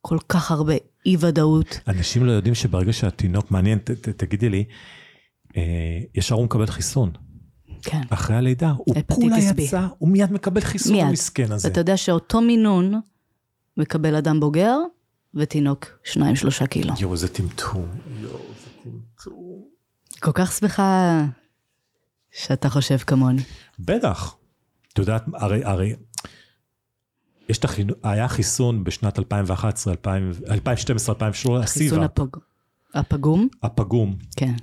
כל 0.00 0.18
כך 0.28 0.50
הרבה 0.50 0.74
אי-ודאות. 1.06 1.80
אנשים 1.88 2.24
לא 2.24 2.32
יודעים 2.32 2.54
שברגע 2.54 2.92
שהתינוק, 2.92 3.50
מעניין, 3.50 3.78
ת, 3.78 3.90
ת, 3.90 4.08
תגידי 4.08 4.48
לי, 4.48 4.64
אה, 5.56 6.00
ישר 6.14 6.34
הוא 6.34 6.44
מקבל 6.44 6.66
חיסון. 6.66 7.10
כן. 7.82 8.00
אחרי 8.10 8.36
הלידה, 8.36 8.72
הוא 8.76 8.96
כולה. 9.12 9.36
יצא, 9.38 9.86
הוא 9.98 10.08
מיד 10.08 10.32
מקבל 10.32 10.60
חיסון 10.60 10.92
מיד. 10.92 11.06
המסכן 11.06 11.52
הזה. 11.52 11.68
ואתה 11.68 11.80
יודע 11.80 11.96
שאותו 11.96 12.40
מינון 12.40 13.00
מקבל 13.76 14.14
אדם 14.14 14.40
בוגר 14.40 14.76
ותינוק 15.34 15.86
שניים 16.04 16.36
שלושה 16.36 16.66
קילו. 16.66 16.94
יואו, 17.00 17.12
איזה 17.12 17.28
טמטום. 17.28 17.86
יואו, 18.20 18.38
איזה 18.38 18.68
טמטום. 18.82 19.62
כל 20.20 20.32
כך 20.34 20.52
שמחה 20.52 21.24
שאתה 22.30 22.68
חושב 22.70 22.96
כמוני. 22.96 23.42
בטח. 23.78 24.36
את 24.92 24.98
יודעת, 24.98 25.24
הרי, 25.34 25.64
הרי, 25.64 25.94
יש 27.48 27.58
את 27.58 27.64
החינוך, 27.64 27.96
היה 28.02 28.28
חיסון 28.28 28.84
בשנת 28.84 29.18
2011, 29.18 29.94
2012, 30.50 31.14
2013, 31.14 31.30
חיסון 31.32 31.62
הסיבה, 31.62 32.04
הפג... 32.04 32.38
הפגום? 32.94 33.48
הפגום. 33.62 34.16
כן. 34.36 34.54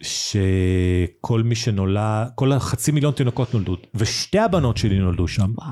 שכל 0.00 1.42
מי 1.42 1.54
שנולד, 1.54 2.28
כל 2.34 2.52
החצי 2.52 2.92
מיליון 2.92 3.12
תינוקות 3.12 3.54
נולדו, 3.54 3.76
ושתי 3.94 4.38
הבנות 4.38 4.76
שלי 4.76 4.98
נולדו 4.98 5.28
שם, 5.28 5.52
וואו. 5.56 5.70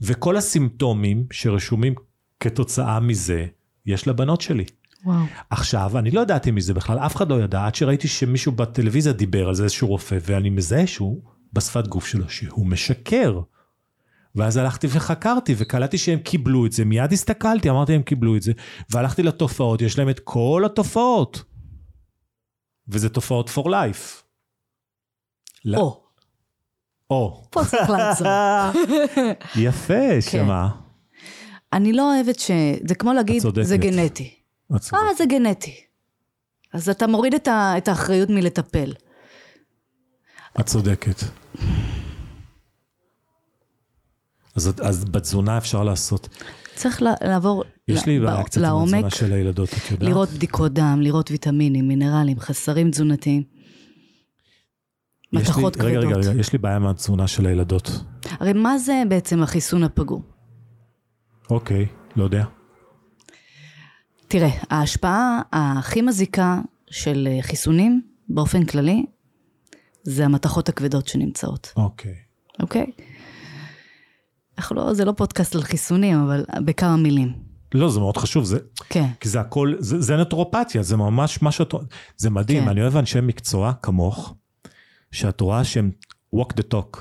וכל 0.00 0.36
הסימפטומים 0.36 1.26
שרשומים 1.30 1.94
כתוצאה 2.40 3.00
מזה, 3.00 3.46
יש 3.86 4.08
לבנות 4.08 4.40
שלי. 4.40 4.64
וואו. 5.04 5.24
עכשיו, 5.50 5.98
אני 5.98 6.10
לא 6.10 6.20
ידעתי 6.20 6.50
מזה 6.50 6.74
בכלל, 6.74 6.98
אף 6.98 7.16
אחד 7.16 7.30
לא 7.30 7.42
ידע, 7.42 7.66
עד 7.66 7.74
שראיתי 7.74 8.08
שמישהו 8.08 8.52
בטלוויזיה 8.52 9.12
דיבר 9.12 9.48
על 9.48 9.54
זה, 9.54 9.64
איזשהו 9.64 9.88
רופא, 9.88 10.18
ואני 10.22 10.50
מזהה 10.50 10.86
שהוא, 10.86 11.22
בשפת 11.52 11.86
גוף 11.86 12.06
שלו, 12.06 12.28
שהוא 12.28 12.66
משקר. 12.66 13.40
ואז 14.36 14.56
הלכתי 14.56 14.86
וחקרתי, 14.90 15.54
וקלטתי 15.58 15.98
שהם 15.98 16.18
קיבלו 16.18 16.66
את 16.66 16.72
זה, 16.72 16.84
מיד 16.84 17.12
הסתכלתי, 17.12 17.70
אמרתי 17.70 17.92
הם 17.92 18.02
קיבלו 18.02 18.36
את 18.36 18.42
זה, 18.42 18.52
והלכתי 18.90 19.22
לתופעות, 19.22 19.82
יש 19.82 19.98
להם 19.98 20.08
את 20.08 20.20
כל 20.20 20.62
התופעות. 20.66 21.42
וזה 22.88 23.08
תופעות 23.08 23.50
for 23.50 23.66
life. 23.66 24.22
או, 25.76 26.04
או. 27.10 27.44
פה 27.50 27.64
צריך 27.64 27.90
לעצור. 27.90 28.26
יפה, 29.66 30.20
שמה? 30.20 30.68
אני 31.72 31.92
לא 31.92 32.14
אוהבת 32.14 32.38
ש... 32.38 32.50
זה 32.88 32.94
כמו 32.94 33.12
להגיד. 33.12 33.42
זה 33.62 33.76
גנטי. 33.76 34.34
אה, 34.72 34.78
זה 35.18 35.24
גנטי. 35.26 35.80
אז 36.72 36.88
אתה 36.88 37.06
מוריד 37.06 37.34
את, 37.34 37.48
ה... 37.48 37.74
את 37.78 37.88
האחריות 37.88 38.30
מלטפל. 38.30 38.92
את 40.60 40.66
צודקת. 40.66 41.22
אז, 44.56 44.72
אז 44.82 45.04
בתזונה 45.04 45.58
אפשר 45.58 45.84
לעשות. 45.84 46.28
צריך 46.74 47.02
לעבור 47.20 47.64
יש 47.88 48.06
לי 48.06 48.20
בעיה 48.20 48.42
קצת 48.42 48.60
עם 48.60 48.64
התזונה 48.64 48.98
לעומק, 48.98 49.14
של 49.14 49.32
הילדות, 49.32 49.68
את 49.68 49.90
יודעת? 49.90 50.08
לראות 50.08 50.28
בדיקות 50.28 50.72
דם, 50.72 50.98
לראות 51.02 51.30
ויטמינים, 51.30 51.88
מינרלים, 51.88 52.40
חסרים 52.40 52.90
תזונתיים. 52.90 53.42
מתכות 55.32 55.76
רגע, 55.76 55.98
רגע, 55.98 56.00
כבדות. 56.00 56.24
רגע, 56.26 56.40
יש 56.40 56.52
לי 56.52 56.58
בעיה 56.58 56.76
עם 56.76 56.86
התזונה 56.86 57.26
של 57.26 57.46
הילדות. 57.46 57.90
הרי 58.30 58.52
מה 58.52 58.78
זה 58.78 59.02
בעצם 59.08 59.42
החיסון 59.42 59.82
הפגום? 59.82 60.22
אוקיי, 61.50 61.86
לא 62.16 62.24
יודע. 62.24 62.44
תראה, 64.28 64.50
ההשפעה 64.70 65.40
הכי 65.52 66.02
מזיקה 66.02 66.60
של 66.90 67.28
אה, 67.30 67.42
חיסונים 67.42 68.02
באופן 68.28 68.64
כללי, 68.64 69.06
זה 70.02 70.24
המתכות 70.24 70.68
הכבדות 70.68 71.08
שנמצאות, 71.08 71.72
אוקיי. 71.76 72.14
אוקיי? 72.60 72.86
אנחנו 74.58 74.76
לא, 74.76 74.94
זה 74.94 75.04
לא 75.04 75.12
פודקאסט 75.12 75.54
על 75.54 75.62
חיסונים, 75.62 76.18
אבל 76.20 76.44
בכמה 76.64 76.96
מילים. 76.96 77.32
לא, 77.74 77.90
זה 77.90 78.00
מאוד 78.00 78.16
חשוב, 78.16 78.44
זה, 78.44 78.58
כן, 78.88 79.06
כי 79.20 79.28
זה 79.28 79.40
הכל, 79.40 79.74
זה, 79.78 80.00
זה 80.00 80.16
נטורופתיה, 80.16 80.82
זה 80.82 80.96
ממש 80.96 81.42
מה 81.42 81.52
שאת... 81.52 81.74
זה 82.16 82.30
מדהים, 82.30 82.62
כן. 82.62 82.68
אני 82.68 82.82
אוהב 82.82 82.96
אנשי 82.96 83.20
מקצוע 83.22 83.72
כמוך, 83.82 84.34
שאת 85.12 85.40
רואה 85.40 85.64
שהם 85.64 85.90
walk 86.36 86.48
the 86.60 86.74
talk. 86.74 86.98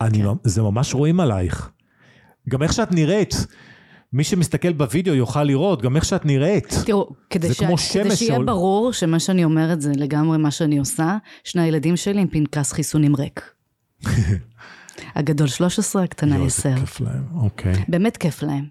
אני, 0.00 0.18
כן. 0.18 0.28
זה 0.44 0.62
ממש 0.62 0.94
רואים 0.94 1.20
עלייך. 1.20 1.70
גם 2.48 2.62
איך 2.62 2.72
שאת 2.72 2.92
נראית. 2.92 3.46
מי 4.12 4.24
שמסתכל 4.24 4.72
בווידאו 4.72 5.14
יוכל 5.14 5.42
לראות, 5.44 5.82
גם 5.82 5.96
איך 5.96 6.04
שאת 6.04 6.26
נראית. 6.26 6.74
תראו, 6.86 7.10
כדי, 7.30 7.54
ש... 7.54 7.58
כדי 7.62 7.76
שיהיה 7.76 8.16
שעול- 8.16 8.46
ברור 8.46 8.92
שמה 8.92 9.18
שאני 9.20 9.44
אומרת 9.44 9.80
זה 9.80 9.92
לגמרי 9.96 10.38
מה 10.38 10.50
שאני 10.50 10.78
עושה, 10.78 11.16
שני 11.44 11.62
הילדים 11.62 11.96
שלי 11.96 12.20
עם 12.20 12.28
פנקס 12.28 12.72
חיסונים 12.72 13.16
ריק. 13.16 13.40
הגדול 15.14 15.46
13, 15.46 16.02
הקטנה 16.02 16.34
יואו, 16.34 16.44
איזה 16.44 16.68
10. 16.68 16.80
כיף 16.80 17.00
להם, 17.00 17.24
אוקיי. 17.34 17.84
באמת 17.88 18.16
כיף 18.16 18.42
להם. 18.42 18.68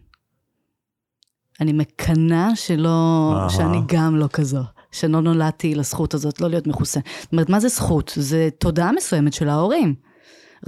אני 1.61 1.73
מקנאה 1.73 2.55
שלא. 2.55 3.35
שאני 3.49 3.77
גם 3.87 4.15
לא 4.15 4.27
כזו, 4.33 4.61
שלא 4.91 5.21
נולדתי 5.21 5.75
לזכות 5.75 6.13
הזאת, 6.13 6.41
לא 6.41 6.49
להיות 6.49 6.67
מחוסן. 6.67 6.99
זאת 7.21 7.31
אומרת, 7.31 7.49
מה 7.49 7.59
זה 7.59 7.67
זכות? 7.67 8.13
זה 8.15 8.49
תודעה 8.59 8.91
מסוימת 8.91 9.33
של 9.33 9.49
ההורים. 9.49 9.95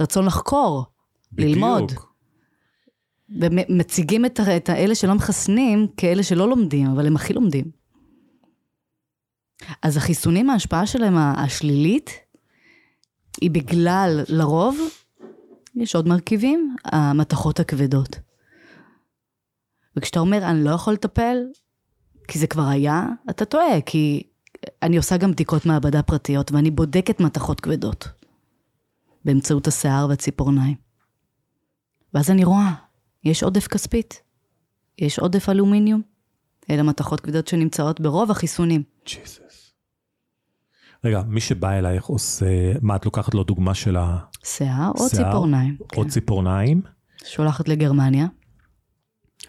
רצון 0.00 0.26
לחקור, 0.26 0.84
ללמוד. 1.38 1.84
בדיוק. 1.84 2.12
ומציגים 3.28 4.24
את, 4.24 4.40
את 4.56 4.68
האלה 4.68 4.94
שלא 4.94 5.14
מחסנים 5.14 5.86
כאלה 5.96 6.22
שלא 6.22 6.48
לומדים, 6.48 6.86
אבל 6.86 7.06
הם 7.06 7.16
הכי 7.16 7.32
לומדים. 7.32 7.64
אז 9.82 9.96
החיסונים, 9.96 10.50
ההשפעה 10.50 10.86
שלהם 10.86 11.16
השלילית, 11.18 12.10
היא 13.40 13.50
בגלל, 13.50 14.20
לרוב, 14.28 14.78
יש 15.76 15.94
עוד 15.94 16.08
מרכיבים, 16.08 16.76
המתכות 16.84 17.60
הכבדות. 17.60 18.18
וכשאתה 19.96 20.20
אומר, 20.20 20.38
אני 20.50 20.64
לא 20.64 20.70
יכול 20.70 20.92
לטפל, 20.92 21.36
כי 22.28 22.38
זה 22.38 22.46
כבר 22.46 22.68
היה, 22.68 23.06
אתה 23.30 23.44
טועה, 23.44 23.80
כי 23.80 24.22
אני 24.82 24.96
עושה 24.96 25.16
גם 25.16 25.32
בדיקות 25.32 25.66
מעבדה 25.66 26.02
פרטיות, 26.02 26.52
ואני 26.52 26.70
בודקת 26.70 27.20
מתכות 27.20 27.60
כבדות, 27.60 28.08
באמצעות 29.24 29.66
השיער 29.66 30.06
והציפורניים. 30.08 30.76
ואז 32.14 32.30
אני 32.30 32.44
רואה, 32.44 32.74
יש 33.24 33.42
עודף 33.42 33.66
כספית, 33.66 34.22
יש 34.98 35.18
עודף 35.18 35.48
אלומיניום, 35.48 36.02
אלה 36.70 36.82
מתכות 36.82 37.20
כבדות 37.20 37.48
שנמצאות 37.48 38.00
ברוב 38.00 38.30
החיסונים. 38.30 38.82
ג'יזוס. 39.06 39.65
רגע, 41.06 41.22
מי 41.26 41.40
שבא 41.40 41.78
אלייך 41.78 42.04
עושה, 42.04 42.72
מה, 42.82 42.96
את 42.96 43.04
לוקחת 43.04 43.34
לו 43.34 43.44
דוגמה 43.44 43.74
של 43.74 43.96
ה... 43.96 44.18
שיער 44.44 44.90
או 44.98 45.08
שיער, 45.08 45.30
ציפורניים. 45.30 45.76
עוד 45.94 46.06
כן. 46.06 46.10
ציפורניים? 46.10 46.82
שולחת 47.24 47.68
לגרמניה, 47.68 48.26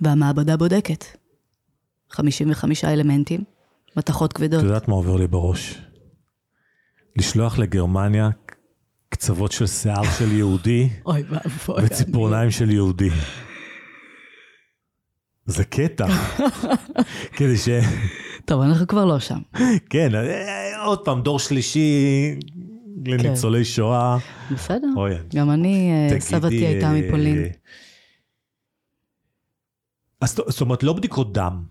והמעבדה 0.01 0.57
בודקת. 0.57 1.05
55 2.09 2.85
אלמנטים, 2.85 3.43
מתכות 3.95 4.33
כבדות. 4.33 4.59
את 4.59 4.65
יודעת 4.65 4.87
מה 4.87 4.95
עובר 4.95 5.15
לי 5.15 5.27
בראש? 5.27 5.81
לשלוח 7.15 7.59
לגרמניה 7.59 8.29
קצוות 9.09 9.51
של 9.51 9.67
שיער 9.67 10.03
של 10.17 10.31
יהודי 10.31 10.89
אוי 11.05 11.23
ואבוי. 11.29 11.83
וציפורניים 11.85 12.51
של 12.51 12.69
יהודי. 12.69 13.09
זה 15.45 15.63
קטע. 15.63 16.07
כדי 17.37 17.57
ש... 17.57 17.69
טוב, 18.47 18.61
אנחנו 18.61 18.87
כבר 18.87 19.05
לא 19.05 19.19
שם. 19.19 19.39
כן, 19.89 20.15
אה, 20.15 20.83
עוד 20.85 20.99
פעם, 21.05 21.21
דור 21.21 21.39
שלישי 21.39 21.95
לניצולי 23.05 23.65
שואה. 23.65 24.17
בסדר. 24.51 24.87
גם 25.35 25.51
אני, 25.51 25.91
אה, 26.11 26.19
סבתי 26.19 26.65
הייתה 26.65 26.85
אה, 26.87 26.93
מפולין. 26.93 27.45
אז 30.21 30.35
זאת- 30.35 30.61
אומרת, 30.61 30.83
לא 30.83 30.93
בדיקות 30.93 31.33
דם. 31.33 31.63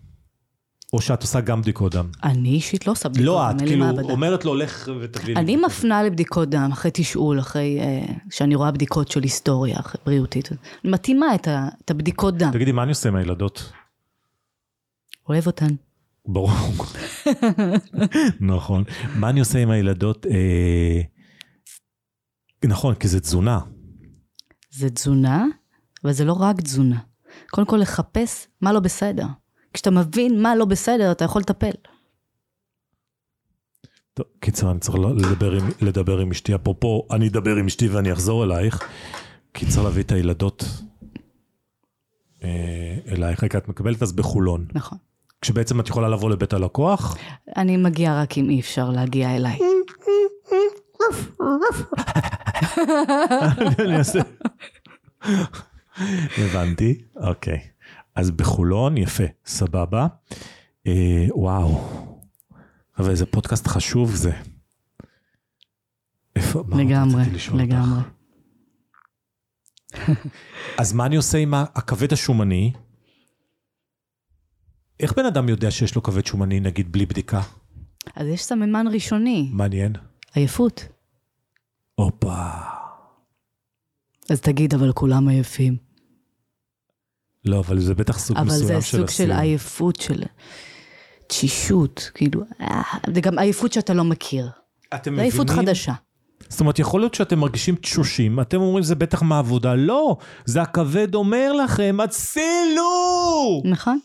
או 0.92 1.00
שאת 1.00 1.22
עושה 1.22 1.40
גם 1.40 1.60
בדיקות 1.62 1.94
דם. 1.94 2.10
אני 2.24 2.48
אישית 2.48 2.86
לא 2.86 2.92
עושה 2.92 3.08
בדיקות, 3.08 3.26
לא 3.26 3.50
את, 3.50 3.54
אין 3.54 3.60
לי 3.60 3.66
כאילו, 3.66 3.84
מעבדה. 3.86 4.02
אומרת 4.12 4.44
לו, 4.44 4.54
לך 4.54 4.90
ותביא 5.00 5.26
לי. 5.34 5.40
אני 5.40 5.56
בדיקות. 5.56 5.70
מפנה 5.70 6.02
לבדיקות 6.02 6.48
דם 6.50 6.68
אחרי 6.72 6.90
תשאול, 6.94 7.40
אחרי 7.40 7.78
אה, 7.80 8.14
שאני 8.30 8.54
רואה 8.54 8.70
בדיקות 8.70 9.08
של 9.10 9.22
היסטוריה 9.22 9.78
בריאותית. 10.06 10.48
מתאימה 10.84 11.34
את, 11.34 11.48
ה, 11.48 11.68
את 11.84 11.90
הבדיקות 11.90 12.36
דם. 12.38 12.50
תגידי, 12.52 12.72
מה 12.72 12.82
אני 12.82 12.90
עושה 12.90 13.08
עם 13.08 13.16
הילדות? 13.16 13.72
אוהב 15.28 15.46
אותן. 15.46 15.74
ברור. 16.28 16.50
נכון. 18.40 18.84
מה 19.16 19.30
אני 19.30 19.40
עושה 19.40 19.58
עם 19.58 19.70
הילדות? 19.70 20.26
אה, 20.26 21.00
נכון, 22.64 22.94
כי 22.94 23.08
זה 23.08 23.20
תזונה. 23.20 23.60
זה 24.70 24.90
תזונה, 24.90 25.44
אבל 26.04 26.12
זה 26.12 26.24
לא 26.24 26.32
רק 26.32 26.60
תזונה. 26.60 26.98
קודם 27.50 27.66
כל 27.66 27.76
לחפש 27.76 28.48
מה 28.60 28.72
לא 28.72 28.80
בסדר. 28.80 29.26
כשאתה 29.72 29.90
מבין 29.90 30.42
מה 30.42 30.56
לא 30.56 30.64
בסדר, 30.64 31.12
אתה 31.12 31.24
יכול 31.24 31.40
לטפל. 31.40 31.70
טוב, 34.14 34.26
קיצר, 34.40 34.70
אני 34.70 34.80
צריך 34.80 34.98
לדבר 34.98 35.52
עם, 35.52 35.70
לדבר 35.80 36.18
עם 36.18 36.30
אשתי. 36.30 36.54
אפרופו, 36.54 37.06
אני 37.10 37.28
אדבר 37.28 37.56
עם 37.56 37.66
אשתי 37.66 37.88
ואני 37.88 38.12
אחזור 38.12 38.44
אלייך. 38.44 38.88
כי 39.54 39.66
צריך 39.66 39.84
להביא 39.84 40.02
את 40.02 40.12
הילדות 40.12 40.64
אה, 42.44 42.96
אלייך. 43.08 43.44
רגע, 43.44 43.58
את 43.58 43.68
מקבלת 43.68 44.02
אז 44.02 44.12
בחולון. 44.12 44.66
נכון. 44.74 44.98
כשבעצם 45.46 45.80
את 45.80 45.88
יכולה 45.88 46.08
לבוא 46.08 46.30
לבית 46.30 46.52
הלקוח. 46.52 47.16
אני 47.56 47.76
מגיעה 47.76 48.22
רק 48.22 48.38
אם 48.38 48.50
אי 48.50 48.60
אפשר 48.60 48.90
להגיע 48.90 49.36
אליי. 49.36 49.58
הבנתי, 56.38 57.02
אוקיי. 57.16 57.60
אז 58.14 58.30
בחולון, 58.30 58.96
יפה, 58.96 59.24
סבבה. 59.46 60.06
אה, 60.86 61.26
וואו. 61.30 61.80
אבל 62.98 63.10
איזה 63.10 63.26
פודקאסט 63.26 63.66
חשוב 63.66 64.14
זה. 64.14 64.32
איפה, 66.36 66.64
מה 66.66 66.76
לגמרי? 66.82 67.22
לגמרי. 67.54 68.00
אז 70.80 70.92
מה 70.92 71.06
אני 71.06 71.16
עושה 71.16 71.38
עם 71.38 71.54
הכבד 71.54 72.12
השומני? 72.12 72.72
איך 75.00 75.12
בן 75.16 75.26
אדם 75.26 75.48
יודע 75.48 75.70
שיש 75.70 75.94
לו 75.94 76.02
כבד 76.02 76.26
שומני, 76.26 76.60
נגיד, 76.60 76.92
בלי 76.92 77.06
בדיקה? 77.06 77.40
אז 78.16 78.26
יש 78.26 78.44
סממן 78.44 78.86
ראשוני, 78.92 79.50
מעניין. 79.52 79.92
עייפות. 80.34 80.88
הופה. 81.94 82.42
אז 84.30 84.40
תגיד, 84.40 84.74
אבל 84.74 84.92
כולם 84.92 85.28
עייפים. 85.28 85.76
לא, 87.44 87.58
אבל 87.58 87.80
זה 87.80 87.94
בטח 87.94 88.18
סוג 88.18 88.36
אבל 88.36 88.46
מסוים 88.46 88.80
זה 88.80 88.86
של 88.86 88.98
סוג 88.98 89.10
של. 89.10 89.32
עייפות, 89.32 89.96
של 89.96 90.22
תשישות, 91.26 92.10
כאילו, 92.14 92.42
אה, 92.60 92.82
זה 93.14 93.20
גם 93.20 93.38
עייפות 93.38 93.72
שאתה 93.72 93.94
לא 93.94 94.04
מכיר. 94.04 94.48
אתם 94.94 95.16
זה 95.16 95.22
עייפות 95.22 95.46
מבינים? 95.46 95.66
חדשה. 95.66 95.92
זאת 96.48 96.60
אומרת, 96.60 96.78
יכול 96.78 97.00
להיות 97.00 97.14
שאתם 97.14 97.38
מרגישים 97.38 97.74
תשושים, 97.74 98.40
אתם 98.40 98.60
אומרים 98.60 98.84
זה 98.84 98.94
בטח 98.94 99.22
מהעבודה, 99.22 99.74
לא, 99.74 100.16
זה 100.44 100.62
הכבד 100.62 101.14
אומר 101.14 101.52
לכם, 101.52 101.96
הצילו! 102.04 103.62
נכון, 103.64 103.98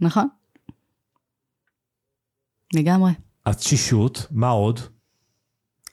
נכון. 0.00 0.28
לגמרי. 2.74 3.12
התשישות, 3.46 4.26
מה 4.30 4.48
עוד? 4.48 4.80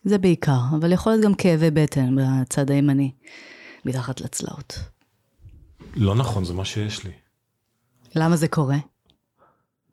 זה 0.03 0.17
בעיקר, 0.17 0.59
אבל 0.79 0.91
יכול 0.91 1.11
להיות 1.11 1.25
גם 1.25 1.33
כאבי 1.33 1.71
בטן 1.71 2.15
בצד 2.15 2.71
הימני, 2.71 3.11
מתחת 3.85 4.21
לצלעות. 4.21 4.79
לא 5.95 6.15
נכון, 6.15 6.45
זה 6.45 6.53
מה 6.53 6.65
שיש 6.65 7.03
לי. 7.03 7.11
למה 8.15 8.35
זה 8.35 8.47
קורה? 8.47 8.77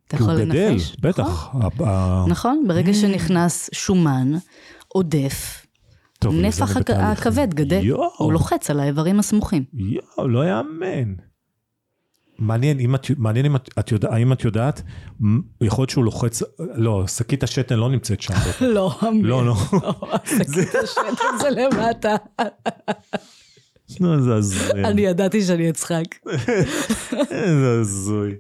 אתה 0.09 0.17
כי 0.17 0.23
הוא 0.23 0.33
יכול 0.33 0.45
גדל, 0.45 0.69
לנחש? 0.71 0.97
בטח. 1.01 1.55
ה- 1.55 2.25
נכון, 2.29 2.65
ברגע 2.69 2.95
שנכנס 2.95 3.71
שומן 3.73 4.33
עודף, 4.89 5.67
טוב, 6.19 6.35
נפח. 6.35 6.77
הכבד 6.91 7.55
גדל, 7.55 7.85
יואו. 7.85 8.11
הוא 8.19 8.33
לוחץ 8.33 8.71
על 8.71 8.81
האיברים 8.81 9.19
הסמוכים. 9.19 9.65
יואו, 9.75 10.29
לא 10.29 10.49
יאמן. 10.49 11.15
מעניין, 12.39 12.81
אם 12.81 12.95
את, 12.95 13.07
מעניין 13.17 13.47
אם 13.47 13.57
את, 13.57 13.69
את 13.79 13.93
יודע, 13.93 14.09
האם 14.13 14.33
את 14.33 14.45
יודעת, 14.45 14.83
יכול 15.61 15.83
להיות 15.83 15.91
שהוא 15.91 16.05
לוחץ, 16.05 16.43
לא, 16.59 17.05
שקית 17.07 17.43
השתן 17.43 17.77
לא 17.77 17.91
נמצאת 17.91 18.21
שם. 18.21 18.35
בטח. 18.49 18.63
לא, 18.63 18.97
לא, 19.23 19.45
לא. 19.47 19.55
שקית 20.25 20.75
השטן 20.83 21.39
זה 21.41 21.51
למטה. 21.51 22.17
לא, 24.01 24.21
זה 24.21 24.35
הזוי. 24.35 24.85
אני 24.85 25.01
ידעתי 25.03 25.43
שאני 25.43 25.71
אצחק. 25.71 26.05
זה 27.31 27.79
הזוי. 27.81 28.35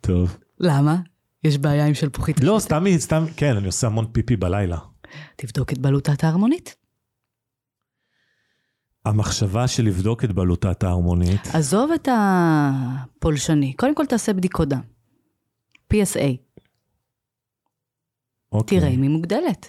טוב. 0.00 0.36
למה? 0.60 0.96
יש 1.44 1.58
בעיה 1.58 1.86
עם 1.86 1.94
שלפוחית. 1.94 2.40
לא, 2.40 2.58
סתם, 2.60 2.84
סתם, 2.98 3.24
כן, 3.36 3.56
אני 3.56 3.66
עושה 3.66 3.86
המון 3.86 4.06
פיפי 4.12 4.36
בלילה. 4.36 4.78
תבדוק 5.36 5.72
את 5.72 5.78
בלוטת 5.78 6.24
ההרמונית. 6.24 6.76
המחשבה 9.08 9.68
של 9.68 9.82
לבדוק 9.84 10.24
את 10.24 10.32
בלוטת 10.32 10.82
ההרמונית, 10.82 11.40
עזוב 11.52 11.90
את 11.92 12.08
הפולשני, 12.12 13.72
קודם 13.72 13.94
כל 13.94 14.06
תעשה 14.06 14.32
בדיקות 14.32 14.68
דם. 14.68 14.80
PSA, 15.94 16.18
אוקיי. 18.52 18.80
תראה 18.80 18.90
אם 18.90 19.02
היא 19.02 19.10
מוגדלת. 19.10 19.66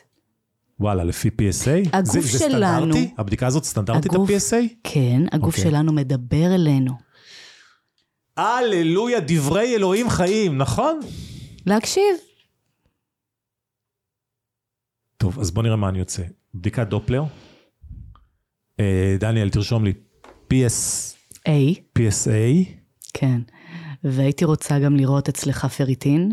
וואלה, 0.79 1.03
לפי 1.03 1.27
PSA? 1.29 1.89
הגוף 1.93 2.13
זה, 2.13 2.21
זה 2.21 2.39
שלנו- 2.39 2.93
סטנדרטי? 2.93 3.13
הבדיקה 3.17 3.47
הזאת 3.47 3.63
סטנדרטית 3.63 4.11
הגוף- 4.13 4.29
ה-PSA? 4.29 4.73
כן, 4.83 5.21
הגוף 5.31 5.57
אוקיי. 5.57 5.71
שלנו 5.71 5.93
מדבר 5.93 6.55
אלינו. 6.55 6.93
הללויה, 8.37 9.19
דברי 9.27 9.75
אלוהים 9.75 10.09
חיים, 10.09 10.57
נכון? 10.57 10.99
להקשיב. 11.65 12.03
טוב, 15.17 15.39
אז 15.39 15.51
בוא 15.51 15.63
נראה 15.63 15.75
מה 15.75 15.89
אני 15.89 15.99
יוצא. 15.99 16.23
בדיקת 16.53 16.87
דופלר. 16.87 17.23
אה, 18.79 19.15
דניאל, 19.19 19.49
תרשום 19.49 19.85
לי. 19.85 19.93
PS, 20.53 21.15
A, 21.47 21.79
PSA. 21.99 22.69
כן. 23.13 23.41
והייתי 24.03 24.45
רוצה 24.45 24.79
גם 24.79 24.95
לראות 24.95 25.29
אצלך 25.29 25.65
פריטין, 25.65 26.31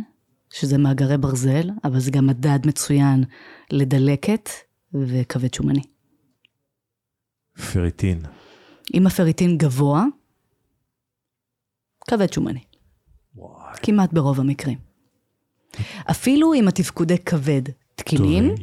שזה 0.52 0.78
מאגרי 0.78 1.18
ברזל, 1.18 1.70
אבל 1.84 1.98
זה 2.00 2.10
גם 2.10 2.26
מדד 2.26 2.66
מצוין 2.66 3.24
לדלקת 3.70 4.48
וכבד 4.94 5.54
שומני. 5.54 5.82
פריטין. 7.72 8.22
אם 8.94 9.06
הפריטין 9.06 9.58
גבוה, 9.58 10.04
כבד 12.10 12.32
שומני. 12.32 12.60
וואי. 13.34 13.74
כמעט 13.82 14.12
ברוב 14.12 14.40
המקרים. 14.40 14.78
אפילו 16.10 16.54
אם 16.54 16.68
התפקודי 16.68 17.18
כבד 17.18 17.62
תקינים. 17.96 18.54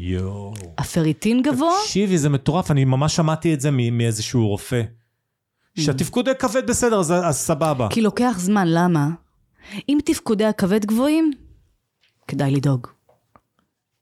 הפריטין 0.78 1.42
גבוה, 1.42 1.72
תקשיבי, 1.84 2.18
זה 2.18 2.30
מטורף, 2.30 2.72
אני 2.72 2.86
ממש 2.86 3.16
שמעתי 3.16 3.54
את 3.54 3.62
זה 3.62 3.72
מאיזשהו 3.72 4.48
רופא. 4.48 4.82
שהתפקוד 5.80 6.30
כבד 6.40 6.68
בסדר, 6.68 7.00
אז, 7.00 7.12
אז 7.12 7.38
סבבה. 7.38 7.88
כי 7.90 8.02
לוקח 8.02 8.36
זמן, 8.38 8.68
למה? 8.68 9.10
אם 9.90 9.98
תפקודי 10.06 10.46
הכבד 10.46 10.86
גבוהים, 10.86 11.32
כדאי 12.28 12.52
לדאוג. 12.52 12.88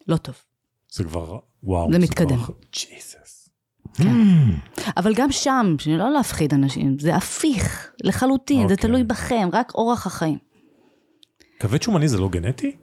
לא 0.07 0.17
טוב. 0.17 0.35
זה 0.91 1.03
כבר, 1.03 1.39
וואו. 1.63 1.91
זה 1.93 1.99
מתקדם. 1.99 2.37
כבר- 2.37 2.53
ג'יזוס. 2.73 3.49
כן. 3.93 4.15
אבל 4.97 5.13
גם 5.15 5.31
שם, 5.31 5.75
שלא 5.79 6.09
להפחיד 6.11 6.53
אנשים, 6.53 6.99
זה 6.99 7.15
הפיך 7.15 7.91
לחלוטין, 8.03 8.57
זה 8.67 8.73
אוקיי. 8.73 8.77
תלוי 8.89 9.03
בכם, 9.03 9.49
רק 9.53 9.71
אורח 9.75 10.07
החיים. 10.07 10.37
כבד 11.59 11.81
שומני 11.81 12.07
זה 12.07 12.17
לא 12.17 12.29
גנטי? 12.29 12.75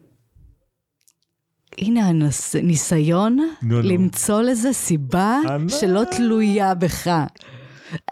הנה 1.79 2.09
הניסיון 2.55 3.37
נו, 3.37 3.49
נו. 3.63 3.83
למצוא 3.83 4.43
לזה 4.43 4.73
סיבה 4.73 5.41
ענק. 5.49 5.71
שלא 5.81 6.03
תלויה 6.17 6.75
בך. 6.75 7.07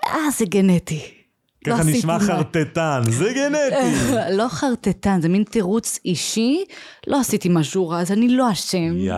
אה, 0.07 0.31
זה 0.39 0.45
גנטי. 0.45 1.01
לא 1.67 1.73
ככה 1.73 1.83
עשיתי 1.83 1.99
נשמע 1.99 2.19
חרטטן, 2.19 3.03
זה 3.11 3.33
גנטי. 3.35 4.15
לא 4.39 4.49
חרטטן, 4.49 5.21
זה 5.21 5.29
מין 5.29 5.45
תירוץ 5.45 5.99
אישי, 6.05 6.65
לא 7.07 7.21
עשיתי 7.21 7.49
משהו 7.53 7.89
רע, 7.89 8.01
אז 8.01 8.13
אני 8.13 8.29
לא 8.29 8.53
אשם. 8.53 8.97
יא, 8.97 9.15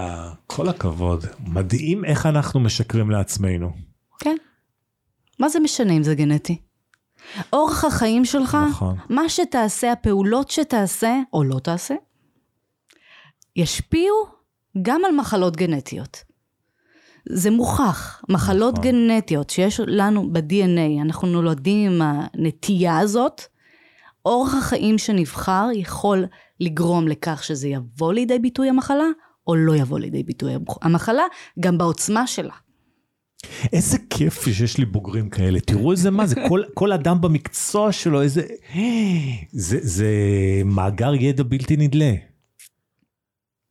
כל 0.47 0.69
הכבוד. 0.69 1.25
מדהים 1.47 2.05
איך 2.05 2.27
אנחנו 2.27 2.61
משקרים 2.61 3.11
לעצמנו. 3.11 3.73
כן. 4.19 4.37
מה 5.39 5.49
זה 5.49 5.61
משנה 5.61 5.93
אם 5.93 6.03
זה 6.03 6.15
גנטי? 6.15 6.61
אורח 7.53 7.85
החיים 7.85 8.25
שלך, 8.25 8.59
נכון. 8.71 8.97
מה 9.09 9.29
שתעשה, 9.29 9.93
הפעולות 9.93 10.51
שתעשה, 10.51 11.17
או 11.33 11.45
לא 11.45 11.59
תעשה, 11.59 11.95
ישפיעו 13.57 14.38
גם 14.83 15.01
על 15.05 15.17
מחלות 15.17 15.57
גנטיות. 15.57 16.25
זה 17.29 17.51
מוכח, 17.51 18.23
מחלות 18.29 18.79
נכון. 18.79 18.85
גנטיות 18.85 19.51
שיש 19.51 19.81
לנו 19.87 20.33
ב-DNA, 20.33 21.03
אנחנו 21.03 21.29
נולדים 21.29 21.91
עם 21.91 22.03
הנטייה 22.03 22.99
הזאת, 22.99 23.43
אורח 24.27 24.55
החיים 24.55 24.99
שנבחר 24.99 25.69
יכול 25.75 26.25
לגרום 26.61 27.09
לכך 27.09 27.45
שזה 27.45 27.69
יבוא 27.69 28.13
לידי 28.13 28.39
ביטוי 28.39 28.69
המחלה, 28.69 29.07
או 29.47 29.55
לא 29.55 29.77
יבוא 29.77 29.99
לידי 29.99 30.23
ביטוי 30.23 30.53
המחלה, 30.83 31.23
גם 31.61 31.79
בעוצמה 31.79 32.27
שלה. 32.27 32.55
איזה 33.73 33.99
כיף 34.11 34.45
שיש 34.45 34.79
לי 34.79 34.85
בוגרים 34.85 35.31
כאלה, 35.31 35.61
תראו 35.61 35.93
איזה 35.93 36.11
מה 36.11 36.27
זה, 36.27 36.37
כל, 36.49 36.63
כל 36.75 36.93
אדם 36.93 37.21
במקצוע 37.21 37.93
שלו, 37.93 38.23
איזה... 38.23 38.43
זה, 39.53 39.79
זה 39.81 40.13
מאגר 40.65 41.15
ידע 41.15 41.43
בלתי 41.43 41.77
נדלה. 41.77 42.13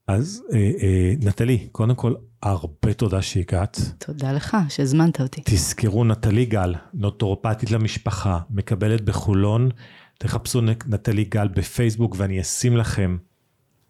אז 0.08 0.44
אה, 0.54 0.72
אה, 0.82 1.14
נטלי, 1.20 1.68
קודם 1.72 1.96
כל, 1.96 2.14
הרבה 2.44 2.94
תודה 2.94 3.22
שהגעת. 3.22 3.80
תודה 3.98 4.32
לך 4.32 4.58
שהזמנת 4.70 5.22
אותי. 5.22 5.42
תזכרו, 5.46 6.04
נטלי 6.04 6.46
גל, 6.46 6.76
נוטורופטית 6.94 7.72
למשפחה, 7.72 8.40
מקבלת 8.50 9.02
בחולון, 9.02 9.70
תחפשו 10.18 10.62
נטלי 10.88 11.24
גל 11.24 11.48
בפייסבוק 11.48 12.16
ואני 12.18 12.42
אשים 12.42 12.78
לכם, 12.78 13.18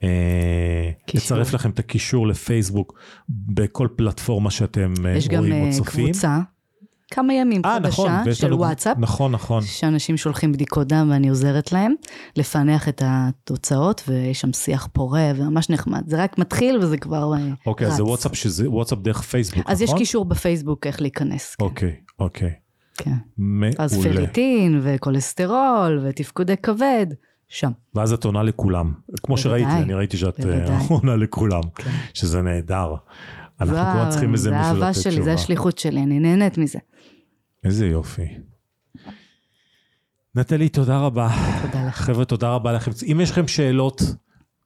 אה. 0.03 0.91
אצרף 1.17 1.53
לכם 1.53 1.69
את 1.69 1.79
הקישור 1.79 2.27
לפייסבוק 2.27 2.99
בכל 3.29 3.87
פלטפורמה 3.95 4.51
שאתם 4.51 4.93
אה, 5.05 5.17
יש 5.17 5.27
גם 5.27 5.39
רואים 5.39 5.61
או 5.61 5.65
אה, 5.67 5.71
צופים. 5.71 6.05
קבוצה, 6.05 6.39
כמה 7.11 7.33
ימים 7.33 7.61
אה, 7.65 7.79
נכון, 7.79 8.09
חדשה 8.09 8.21
ויש 8.25 8.39
של 8.39 8.47
לנו- 8.47 8.57
וואטסאפ, 8.57 8.97
נכון, 8.99 9.31
נכון. 9.31 9.61
שאנשים 9.63 10.17
שולחים 10.17 10.51
בדיקות 10.51 10.87
דם 10.87 11.07
ואני 11.11 11.29
עוזרת 11.29 11.71
להם 11.71 11.93
לפענח 12.35 12.89
את 12.89 13.01
התוצאות, 13.05 14.03
ויש 14.07 14.41
שם 14.41 14.53
שיח 14.53 14.87
פורה 14.93 15.31
וממש 15.35 15.69
נחמד. 15.69 16.03
זה 16.07 16.23
רק 16.23 16.37
מתחיל 16.37 16.77
וזה 16.81 16.97
כבר 16.97 17.33
אה, 17.33 17.39
אוקיי, 17.65 17.87
אז 17.87 17.93
זה 17.93 18.01
רץ. 18.03 18.07
וואטסאפ, 18.09 18.35
שזה 18.35 18.69
וואטסאפ 18.69 18.99
דרך 18.99 19.21
פייסבוק, 19.21 19.59
נכון? 19.59 19.71
אז 19.71 19.81
יש 19.81 19.93
קישור 19.97 20.25
בפייסבוק 20.25 20.87
איך 20.87 21.01
להיכנס. 21.01 21.55
כן. 21.55 21.65
אוקיי, 21.65 21.95
אוקיי. 22.19 22.51
כן. 22.97 23.11
מעולה. 23.37 23.71
אז 23.77 23.97
פריטין 24.03 24.79
וכולסטרול 24.83 25.99
ותפקודי 26.03 26.57
כבד, 26.57 27.07
שם. 27.49 27.71
ואז 27.95 28.13
את 28.13 28.25
עונה 28.25 28.43
לכולם. 28.43 28.91
כמו 29.23 29.35
בוודאי, 29.35 29.61
שראיתי, 29.61 29.83
אני 29.83 29.93
ראיתי 29.93 30.17
שאת 30.17 30.39
אה, 30.39 30.45
בוודאי. 30.45 30.85
עונה 30.89 31.15
לכולם, 31.15 31.61
כן. 31.75 31.89
שזה 32.13 32.41
נהדר. 32.41 32.93
אנחנו 33.61 33.75
כבר 33.75 34.09
צריכים 34.11 34.33
איזה 34.33 34.49
זה 34.49 34.55
מישהו 34.55 34.71
האהבה 34.71 34.89
לתת 34.89 35.01
שלי, 35.01 35.11
תשובה. 35.11 35.25
זה 35.25 35.33
השליחות 35.33 35.77
שלי, 35.77 36.03
אני 36.03 36.19
נהנית 36.19 36.57
מזה. 36.57 36.79
איזה 37.63 37.87
יופי. 37.87 38.27
נטלי, 40.35 40.69
תודה 40.69 40.99
רבה. 40.99 41.29
תודה 41.61 41.87
לך. 41.87 41.95
חבר'ה, 41.95 42.25
תודה 42.25 42.49
רבה 42.49 42.73
לכם. 42.73 42.91
אם 43.11 43.21
יש 43.21 43.31
לכם 43.31 43.47
שאלות, 43.47 44.01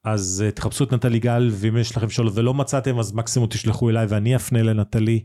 אז 0.04 0.44
uh, 0.48 0.52
תחפשו 0.56 0.84
את 0.84 0.94
נטלי 0.94 1.20
גל, 1.20 1.50
ואם 1.52 1.78
יש 1.78 1.98
לכם 1.98 2.10
שאלות 2.10 2.34
ולא 2.36 2.54
מצאתם, 2.54 3.00
אז 3.00 3.14
מקסימום 3.14 3.50
תשלחו 3.50 3.90
אליי 3.90 4.06
ואני 4.10 4.36
אפנה 4.36 4.64
לנטלי. 4.64 5.24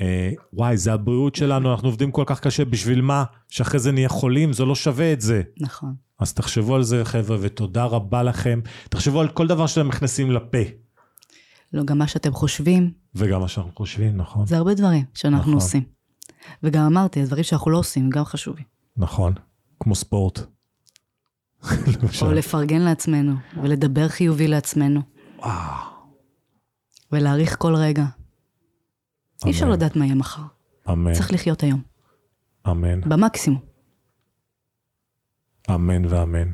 Uh, 0.00 0.04
וואי, 0.52 0.76
זה 0.76 0.92
הבריאות 0.92 1.34
שלנו, 1.34 1.72
אנחנו 1.72 1.88
עובדים 1.88 2.10
כל 2.10 2.24
כך 2.26 2.40
קשה, 2.40 2.64
בשביל 2.64 3.00
מה? 3.00 3.24
שאחרי 3.48 3.80
זה 3.80 3.92
נהיה 3.92 4.08
חולים, 4.08 4.52
זה 4.52 4.64
לא 4.64 4.74
שווה 4.74 5.12
את 5.12 5.20
זה. 5.20 5.42
נכון. 5.60 5.94
אז 6.18 6.34
תחשבו 6.34 6.74
על 6.74 6.82
זה, 6.82 7.04
חבר'ה, 7.04 7.36
ותודה 7.40 7.84
רבה 7.84 8.22
לכם. 8.22 8.60
תחשבו 8.90 9.20
על 9.20 9.28
כל 9.28 9.46
דבר 9.46 9.66
שאתם 9.66 9.88
מכניסים 9.88 10.30
לפה, 10.30 10.58
לא, 11.72 11.84
גם 11.84 11.98
מה 11.98 12.06
שאתם 12.06 12.32
חושבים, 12.32 12.92
וגם 13.14 13.40
מה 13.40 13.48
שאנחנו 13.48 13.72
חושבים, 13.74 14.16
נכון? 14.16 14.46
זה 14.46 14.56
הרבה 14.56 14.74
דברים 14.74 15.04
שאנחנו 15.14 15.40
נכון. 15.40 15.54
עושים. 15.54 15.82
וגם 16.62 16.84
אמרתי, 16.84 17.22
הדברים 17.22 17.42
שאנחנו 17.42 17.70
לא 17.70 17.78
עושים, 17.78 18.10
גם 18.10 18.24
חשובים. 18.24 18.64
נכון, 18.96 19.32
כמו 19.80 19.94
ספורט. 19.94 20.40
או 22.22 22.32
לפרגן 22.32 22.80
לעצמנו, 22.80 23.34
ולדבר 23.62 24.08
חיובי 24.08 24.48
לעצמנו. 24.48 25.00
וואו. 25.38 25.92
ולהעריך 27.12 27.56
כל 27.58 27.74
רגע. 27.74 28.04
אי 29.44 29.50
אפשר 29.50 29.64
אמן. 29.64 29.72
לדעת 29.72 29.96
מה 29.96 30.04
יהיה 30.04 30.14
מחר. 30.14 30.42
אמן, 30.90 31.12
צריך 31.12 31.32
לחיות 31.32 31.62
היום, 31.62 31.82
אמן, 32.70 33.00
במקסימום. 33.00 33.60
אמן 35.70 36.04
ואמן. 36.06 36.48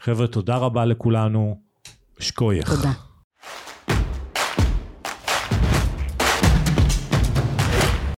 חבר'ה, 0.00 0.26
תודה 0.26 0.56
רבה 0.56 0.84
לכולנו. 0.84 1.60
שקוייך. 2.18 2.74
תודה. 2.74 2.92